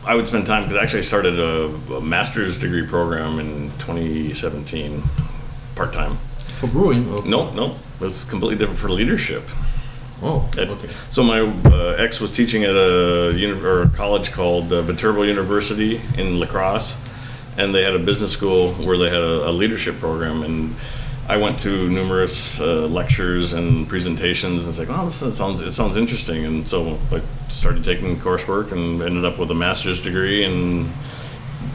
[0.05, 3.69] I would spend time because actually I actually started a, a master's degree program in
[3.79, 5.03] 2017,
[5.79, 6.17] part time.
[6.55, 7.09] For brewing?
[7.09, 9.43] Or No, no, it was completely different for leadership.
[10.21, 10.89] Oh, At- okay.
[11.09, 15.23] So my uh, ex was teaching at a, uni- or a college called uh, Viterbo
[15.23, 16.97] University in La Crosse,
[17.57, 20.43] and they had a business school where they had a, a leadership program.
[20.43, 20.75] And
[21.29, 25.71] I went to numerous uh, lectures and presentations, and it's like, oh, this sounds it
[25.71, 26.43] sounds interesting.
[26.43, 30.91] And so I started taking coursework and ended up with a master's degree in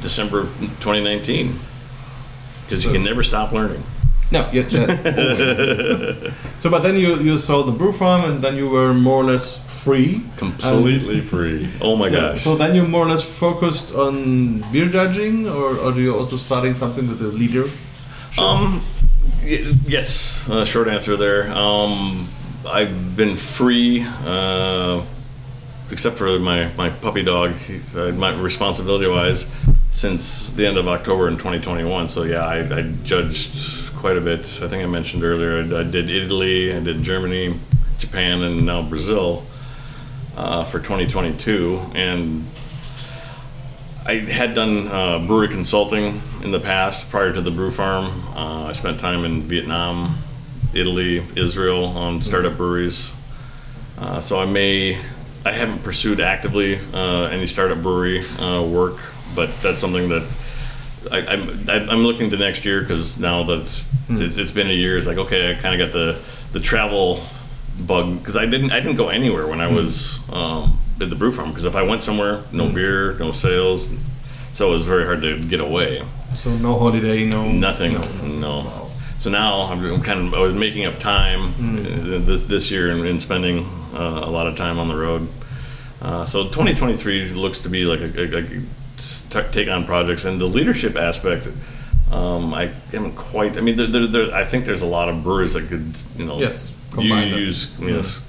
[0.02, 1.58] December of 2019.
[2.64, 3.82] Because you can never stop learning.
[4.30, 5.04] No, yeah, that's
[6.22, 6.34] always.
[6.58, 9.24] so, but then you you sold the brew farm, and then you were more or
[9.24, 10.22] less free.
[10.36, 11.68] Completely free.
[11.80, 12.42] Oh my so, gosh.
[12.42, 16.36] So then you're more or less focused on beer judging, or, or do you also
[16.38, 17.68] starting something with a leader?
[18.38, 18.82] Um,
[19.42, 20.48] yes.
[20.48, 21.52] Uh, short answer there.
[21.52, 22.28] Um,
[22.66, 25.02] I've been free, uh,
[25.90, 27.52] except for my, my puppy dog,
[27.94, 29.52] uh, my responsibility wise,
[29.90, 32.08] since the end of October in 2021.
[32.08, 34.40] So yeah, I, I judged quite a bit.
[34.60, 35.60] I think I mentioned earlier.
[35.60, 37.58] I, I did Italy, I did Germany,
[37.98, 39.46] Japan, and now Brazil
[40.36, 42.46] uh, for 2022, and
[44.04, 48.28] I had done uh, brewery consulting in the past prior to the brew farm.
[48.36, 50.18] Uh, I spent time in Vietnam,
[50.74, 53.10] Italy, Israel on startup breweries.
[53.96, 55.00] Uh, so I may,
[55.46, 58.98] I haven't pursued actively uh, any startup brewery uh, work,
[59.34, 60.28] but that's something that
[61.10, 63.60] I, I'm, I- I'm looking to next year because now that
[64.08, 66.18] it's, it's been a year, it's like okay, I kind of got the
[66.52, 67.24] the travel
[67.80, 71.32] bug because I didn't I didn't go anywhere when I was um, at the brew
[71.32, 73.88] farm because if I went somewhere, no beer, no sales,
[74.52, 76.02] so it was very hard to get away.
[76.36, 77.92] So no holiday, no Nothing,
[78.40, 78.62] No.
[78.62, 78.84] no.
[79.18, 82.90] So now I'm, I'm kind of I was making up time uh, this, this year
[82.90, 85.28] and, and spending uh, a lot of time on the road.
[86.02, 88.62] Uh, so 2023 looks to be like a, a, a
[89.30, 91.48] take on projects and the leadership aspect.
[92.10, 93.56] Um, I haven't quite.
[93.56, 96.24] I mean, there, there, there, I think there's a lot of brewers that could, you
[96.26, 98.20] know, Yes, you use yes,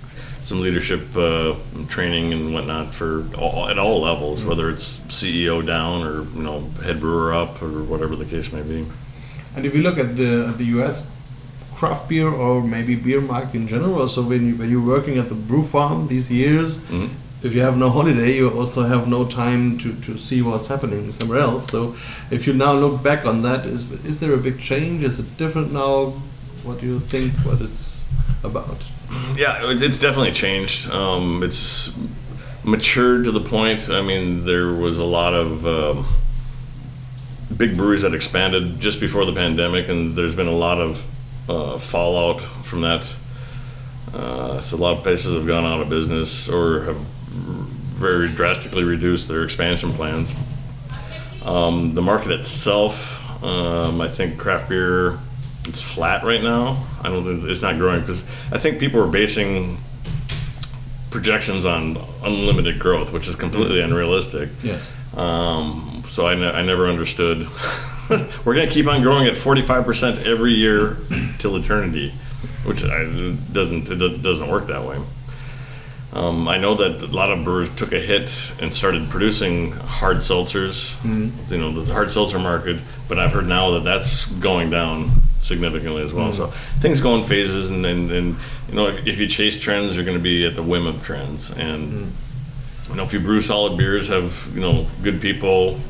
[0.44, 1.56] some leadership uh,
[1.88, 4.48] training and whatnot for all, at all levels, Mm.
[4.48, 8.62] whether it's CEO down or you know head brewer up or whatever the case may
[8.64, 8.86] be.
[9.56, 11.12] And if you look at the the U.S.
[11.76, 15.28] craft beer or maybe beer market in general, so when you when you're working at
[15.30, 17.10] the brew farm these years, Mhm.
[17.46, 21.12] If you have no holiday, you also have no time to, to see what's happening
[21.12, 21.68] somewhere else.
[21.68, 21.96] So,
[22.32, 25.04] if you now look back on that, is is there a big change?
[25.04, 26.14] Is it different now?
[26.64, 27.34] What do you think?
[27.46, 28.06] What it's
[28.44, 28.78] about?
[29.38, 30.90] Yeah, it's definitely changed.
[30.90, 31.96] Um, it's
[32.64, 33.90] matured to the point.
[33.90, 36.08] I mean, there was a lot of um,
[37.56, 41.04] big breweries that expanded just before the pandemic, and there's been a lot of
[41.48, 43.16] uh, fallout from that.
[44.12, 46.98] Uh, so a lot of places have gone out of business or have
[47.36, 50.36] very drastically reduced their expansion plans.
[51.44, 55.20] Um, the market itself, um, I think craft beer,
[55.68, 56.86] it's flat right now.
[57.02, 59.78] I don't think it's not growing because I think people are basing
[61.12, 64.50] projections on unlimited growth, which is completely unrealistic.
[64.64, 64.94] Yes.
[65.16, 67.48] Um, so I, ne- I never understood.
[68.10, 70.98] We're going to keep on growing at 45% every year
[71.40, 72.14] till eternity,
[72.66, 73.06] which I,
[73.52, 75.00] doesn't it doesn't work that way.
[76.16, 80.18] Um, I know that a lot of brewers took a hit and started producing hard
[80.18, 81.54] seltzers, mm-hmm.
[81.54, 82.80] you know, the hard seltzer market.
[83.10, 86.32] But I've heard now that that's going down significantly as well.
[86.32, 86.54] Mm-hmm.
[86.54, 88.38] So things go in phases, and then, and,
[88.70, 91.04] you know, if, if you chase trends, you're going to be at the whim of
[91.04, 91.52] trends.
[91.52, 92.92] And mm-hmm.
[92.92, 95.82] you know, if you brew solid beers, have you know good people,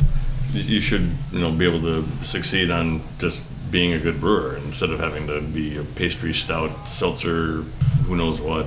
[0.53, 4.89] you should you know be able to succeed on just being a good brewer instead
[4.89, 7.61] of having to be a pastry stout seltzer,
[8.07, 8.65] who knows what.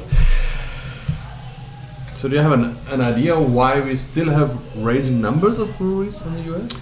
[2.19, 6.21] So, do you have an, an idea why we still have raising numbers of breweries
[6.27, 6.73] in the US?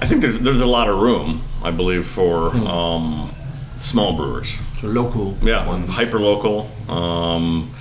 [0.00, 3.34] I think there's there's a lot of room, I believe, for um,
[3.78, 4.54] small brewers.
[4.80, 5.88] So, local Yeah, ones.
[5.88, 6.70] hyper local.
[6.88, 7.74] Um,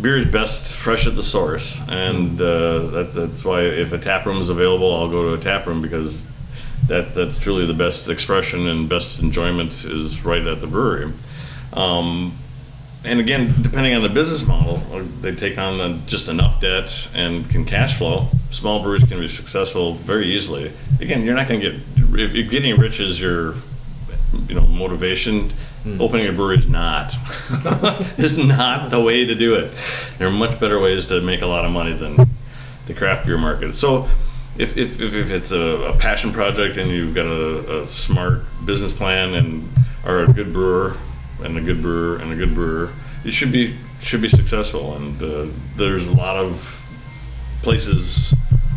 [0.00, 4.24] beer is best fresh at the source, and uh, that, that's why if a tap
[4.24, 6.22] room is available, I'll go to a tap room because
[6.86, 11.12] that that's truly the best expression and best enjoyment is right at the brewery.
[11.72, 12.38] Um,
[13.04, 14.78] and again, depending on the business model,
[15.20, 18.28] they take on uh, just enough debt and can cash flow.
[18.50, 20.72] Small breweries can be successful very easily.
[21.00, 21.80] Again, you're not going to get
[22.18, 23.54] if, if getting rich is your
[24.48, 25.52] you know motivation.
[26.00, 27.14] Opening a brewery is not.
[28.18, 29.72] is not the way to do it.
[30.18, 32.16] There are much better ways to make a lot of money than
[32.86, 33.74] the craft beer market.
[33.76, 34.06] So,
[34.58, 38.42] if, if, if, if it's a, a passion project and you've got a, a smart
[38.66, 39.66] business plan and
[40.04, 40.98] are a good brewer
[41.42, 42.90] and a good brewer and a good brewer,
[43.24, 44.94] you should be should be successful.
[44.94, 46.74] And uh, there's a lot of
[47.62, 48.34] places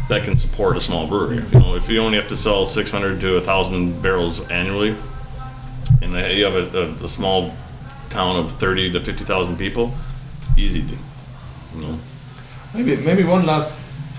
[0.09, 1.43] that can support a small brewery.
[1.51, 4.95] You know, if you only have to sell 600 to 1,000 barrels annually,
[6.01, 7.53] and uh, you have a, a, a small
[8.09, 9.93] town of 30 to 50,000 people,
[10.57, 10.97] easy to,
[11.75, 11.99] you know.
[12.73, 13.77] Maybe maybe one last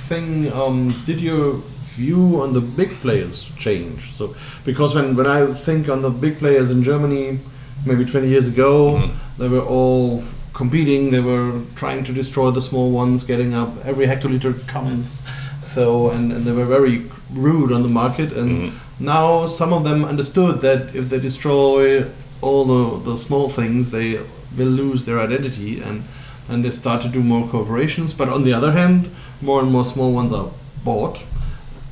[0.09, 0.53] thing.
[0.53, 1.62] Um, did your
[1.97, 4.12] view on the big players change?
[4.12, 4.34] So
[4.64, 7.40] because when when I think on the big players in Germany,
[7.87, 9.11] maybe 20 years ago, Mhm.
[9.39, 10.22] they were all
[10.53, 11.11] competing.
[11.11, 15.22] They were trying to destroy the small ones, getting up every hectoliter counts.
[15.61, 17.03] So and, and they were very
[17.35, 18.33] rude on the market.
[18.33, 18.70] And Mhm.
[19.01, 22.05] now some of them understood that if they destroy
[22.41, 24.18] all the, the small things, they
[24.57, 26.03] will lose their identity and
[26.49, 28.12] and they start to do more cooperations.
[28.16, 29.09] But on the other hand,
[29.41, 30.49] more and more small ones are
[30.85, 31.18] bought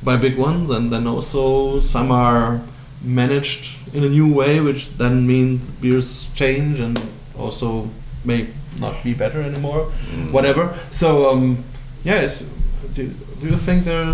[0.03, 2.59] by big ones, and then also some are
[3.03, 6.99] managed in a new way, which then means beers change and
[7.37, 7.89] also
[8.23, 8.47] may
[8.79, 9.85] not be better anymore,
[10.31, 10.77] whatever.
[10.91, 11.63] So, um,
[12.03, 12.49] yes,
[12.93, 14.13] do, do you think there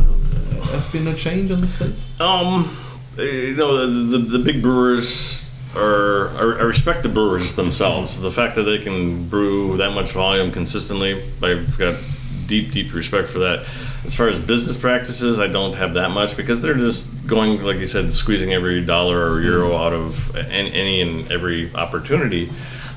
[0.71, 2.19] has been a change in the states?
[2.19, 2.75] Um,
[3.17, 8.19] uh, you know, the, the, the big brewers are, I respect the brewers themselves.
[8.19, 11.95] The fact that they can brew that much volume consistently, I've got
[12.47, 13.65] deep, deep respect for that.
[14.07, 17.77] As far as business practices, I don't have that much because they're just going, like
[17.77, 19.83] you said, squeezing every dollar or euro mm-hmm.
[19.83, 22.49] out of any, and every opportunity.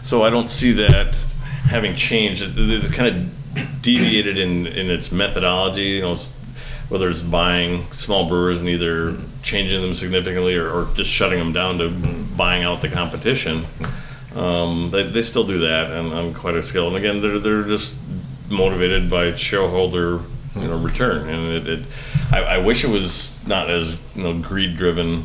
[0.04, 1.16] So I don't see that
[1.64, 2.42] having changed.
[2.42, 3.08] It, it's kind
[3.54, 5.82] of deviated in, in its methodology.
[5.82, 6.16] You know,
[6.90, 9.42] whether it's buying small brewers and either mm-hmm.
[9.42, 12.36] changing them significantly or, or just shutting them down to mm-hmm.
[12.36, 13.66] buying out the competition.
[14.34, 16.86] Um, they, they still do that, and I'm quite a skill.
[16.86, 18.00] And again, they're they're just
[18.48, 20.20] motivated by shareholder
[20.56, 21.68] you know return, and it.
[21.68, 21.86] it
[22.32, 25.24] I, I wish it was not as you know greed driven.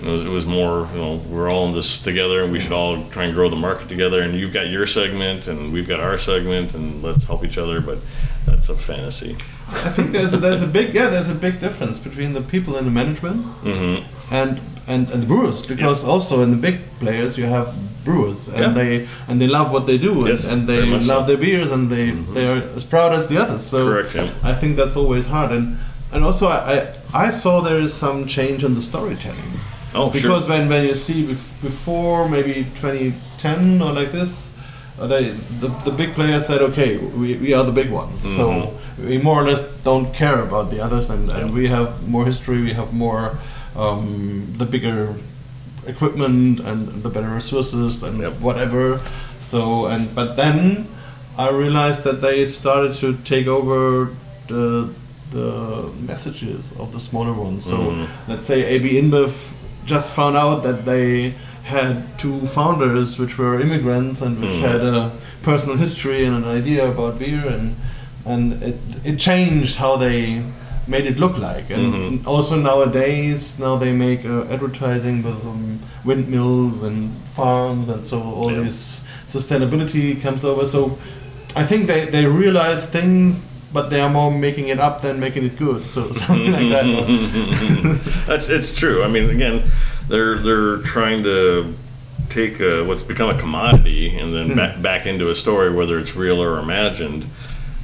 [0.00, 2.72] You know, it was more, you know, we're all in this together and we should
[2.72, 4.22] all try and grow the market together.
[4.22, 7.80] And you've got your segment and we've got our segment and let's help each other.
[7.80, 7.98] But
[8.44, 9.36] that's a fantasy.
[9.68, 12.76] I think there's a, there's a big yeah there's a big difference between the people
[12.76, 13.96] in the management hmm
[14.30, 17.74] and and, and the brewers because also in the big players you have
[18.04, 18.72] brewers and Yeah.
[18.80, 21.12] they and they love what they do and, Yes, and they love so.
[21.18, 21.26] Mm-hmm.
[21.28, 24.30] their beers and they they are as proud as the others so Correct, yeah.
[24.42, 25.78] I think that's always hard and
[26.12, 26.58] and also I,
[27.14, 29.52] I I saw there is some change in the storytelling
[29.96, 30.50] Oh, because sure.
[30.58, 31.20] when when you see
[31.62, 34.56] before maybe 2010 or like this
[34.98, 35.30] uh, they
[35.60, 39.42] the, the big players said, okay, we, we are the big ones, so we more
[39.42, 42.92] or less don't care about the others, and, and we have more history, we have
[42.92, 43.36] more
[43.76, 45.14] um, the bigger
[45.86, 48.40] equipment and the better resources and Yep.
[48.40, 49.00] whatever.
[49.40, 50.86] So and but then
[51.36, 54.10] I realized that they started to take over
[54.48, 54.88] the
[55.30, 57.64] the messages of the smaller ones.
[57.64, 58.06] So Mhm.
[58.28, 59.32] let's say AB InBev
[59.84, 64.70] just found out that they had two founders which were immigrants and which Mhm.
[64.70, 65.10] had a
[65.42, 67.74] personal history and an idea about beer and
[68.26, 70.40] and it, it changed how they
[70.86, 72.26] made it look like and Mhm.
[72.26, 78.50] also nowadays now they make uh, advertising with um, windmills and farms and so all
[78.52, 78.64] Yeah.
[78.64, 80.98] this sustainability comes over so
[81.56, 85.44] i think they, they realize things but they are more making it up than making
[85.44, 86.84] it good so something like that
[88.26, 89.02] That's it's true.
[89.06, 89.62] I mean, again,
[90.08, 91.74] they're they're trying to
[92.30, 96.14] take uh what's become a commodity and then back back into a story, whether it's
[96.16, 97.24] real or imagined.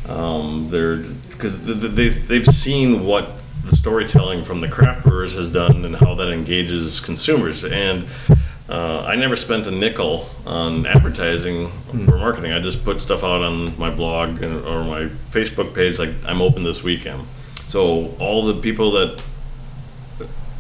[0.09, 1.05] Um, they're
[1.41, 3.31] because they've they've seen what
[3.65, 8.07] the storytelling from the craft brewers has done and how that engages consumers and.
[8.69, 12.53] Uh, I never spent a nickel on advertising or marketing.
[12.53, 16.41] I just put stuff out on my blog and, or my Facebook page, like I'm
[16.41, 17.27] open this weekend.
[17.67, 19.25] So all the people that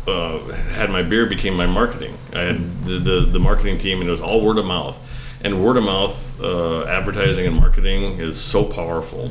[0.09, 0.39] uh,
[0.73, 2.19] had my beer became my marketing.
[2.33, 4.97] I had the, the, the marketing team, and it was all word of mouth.
[5.43, 9.31] And word of mouth uh, advertising and marketing is so powerful,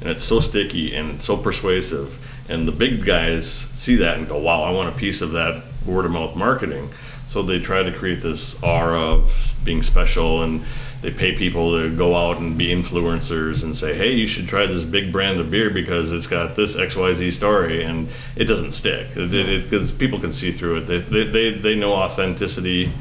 [0.00, 2.18] and it's so sticky and so persuasive.
[2.48, 5.62] And the big guys see that and go, "Wow, I want a piece of that
[5.86, 6.90] word of mouth marketing."
[7.26, 10.62] So they try to create this aura of being special, and
[11.02, 14.66] they pay people to go out and be influencers and say, "Hey, you should try
[14.66, 18.44] this big brand of beer because it's got this X Y Z story," and it
[18.44, 20.86] doesn't stick because people can see through it.
[20.86, 22.92] They, they, they know authenticity.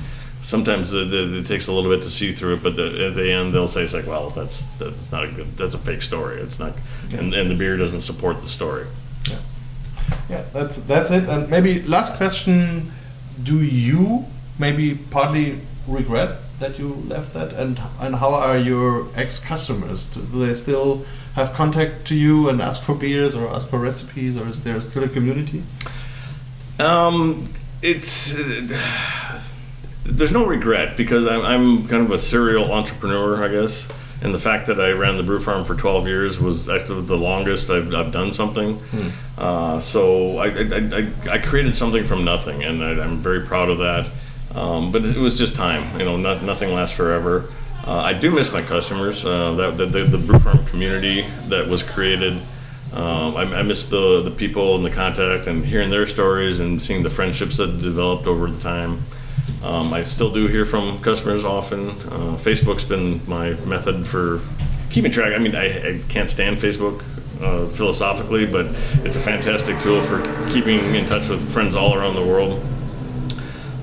[0.46, 3.16] Sometimes it, it, it takes a little bit to see through it, but the, at
[3.16, 5.58] the end they'll say, "It's like, well, that's that's not a good.
[5.58, 6.40] That's a fake story.
[6.40, 6.74] It's not,
[7.12, 8.86] and, and the beer doesn't support the story."
[9.30, 9.40] yeah.
[10.30, 12.92] yeah that's that's it and maybe last question
[13.44, 14.26] do you
[14.60, 20.54] maybe partly regret that you left that and and how are your ex-customers do they
[20.54, 24.64] still have contact to you and ask for beers or ask for recipes or is
[24.64, 25.64] there still a community
[26.80, 28.36] Um, it's
[30.06, 33.88] there's no regret because I'm, I'm kind of a serial entrepreneur, I guess.
[34.22, 37.18] And the fact that I ran the brew farm for 12 years was actually the
[37.18, 38.82] longest I've, I've done something.
[39.38, 40.78] Uh, so I, I,
[41.30, 44.08] I, I created something from nothing, and I, I'm very proud of that.
[44.58, 46.16] Um, but it was just time, you know.
[46.16, 47.52] Not, nothing lasts forever.
[47.86, 49.26] Uh, I do miss my customers.
[49.26, 52.42] Uh, that the, the, the brew farm community that was created.
[52.94, 56.82] Um, I, I miss the the people and the contact and hearing their stories and
[56.82, 59.04] seeing the friendships that developed over the time.
[59.66, 61.90] Um, I still do hear from customers often.
[61.90, 64.42] Uh, Facebook's been my method for
[64.92, 65.34] keeping track.
[65.34, 67.04] I mean, I, I can't stand Facebook
[67.42, 68.68] uh, philosophically, but
[69.04, 72.64] it's a fantastic tool for keeping in touch with friends all around the world.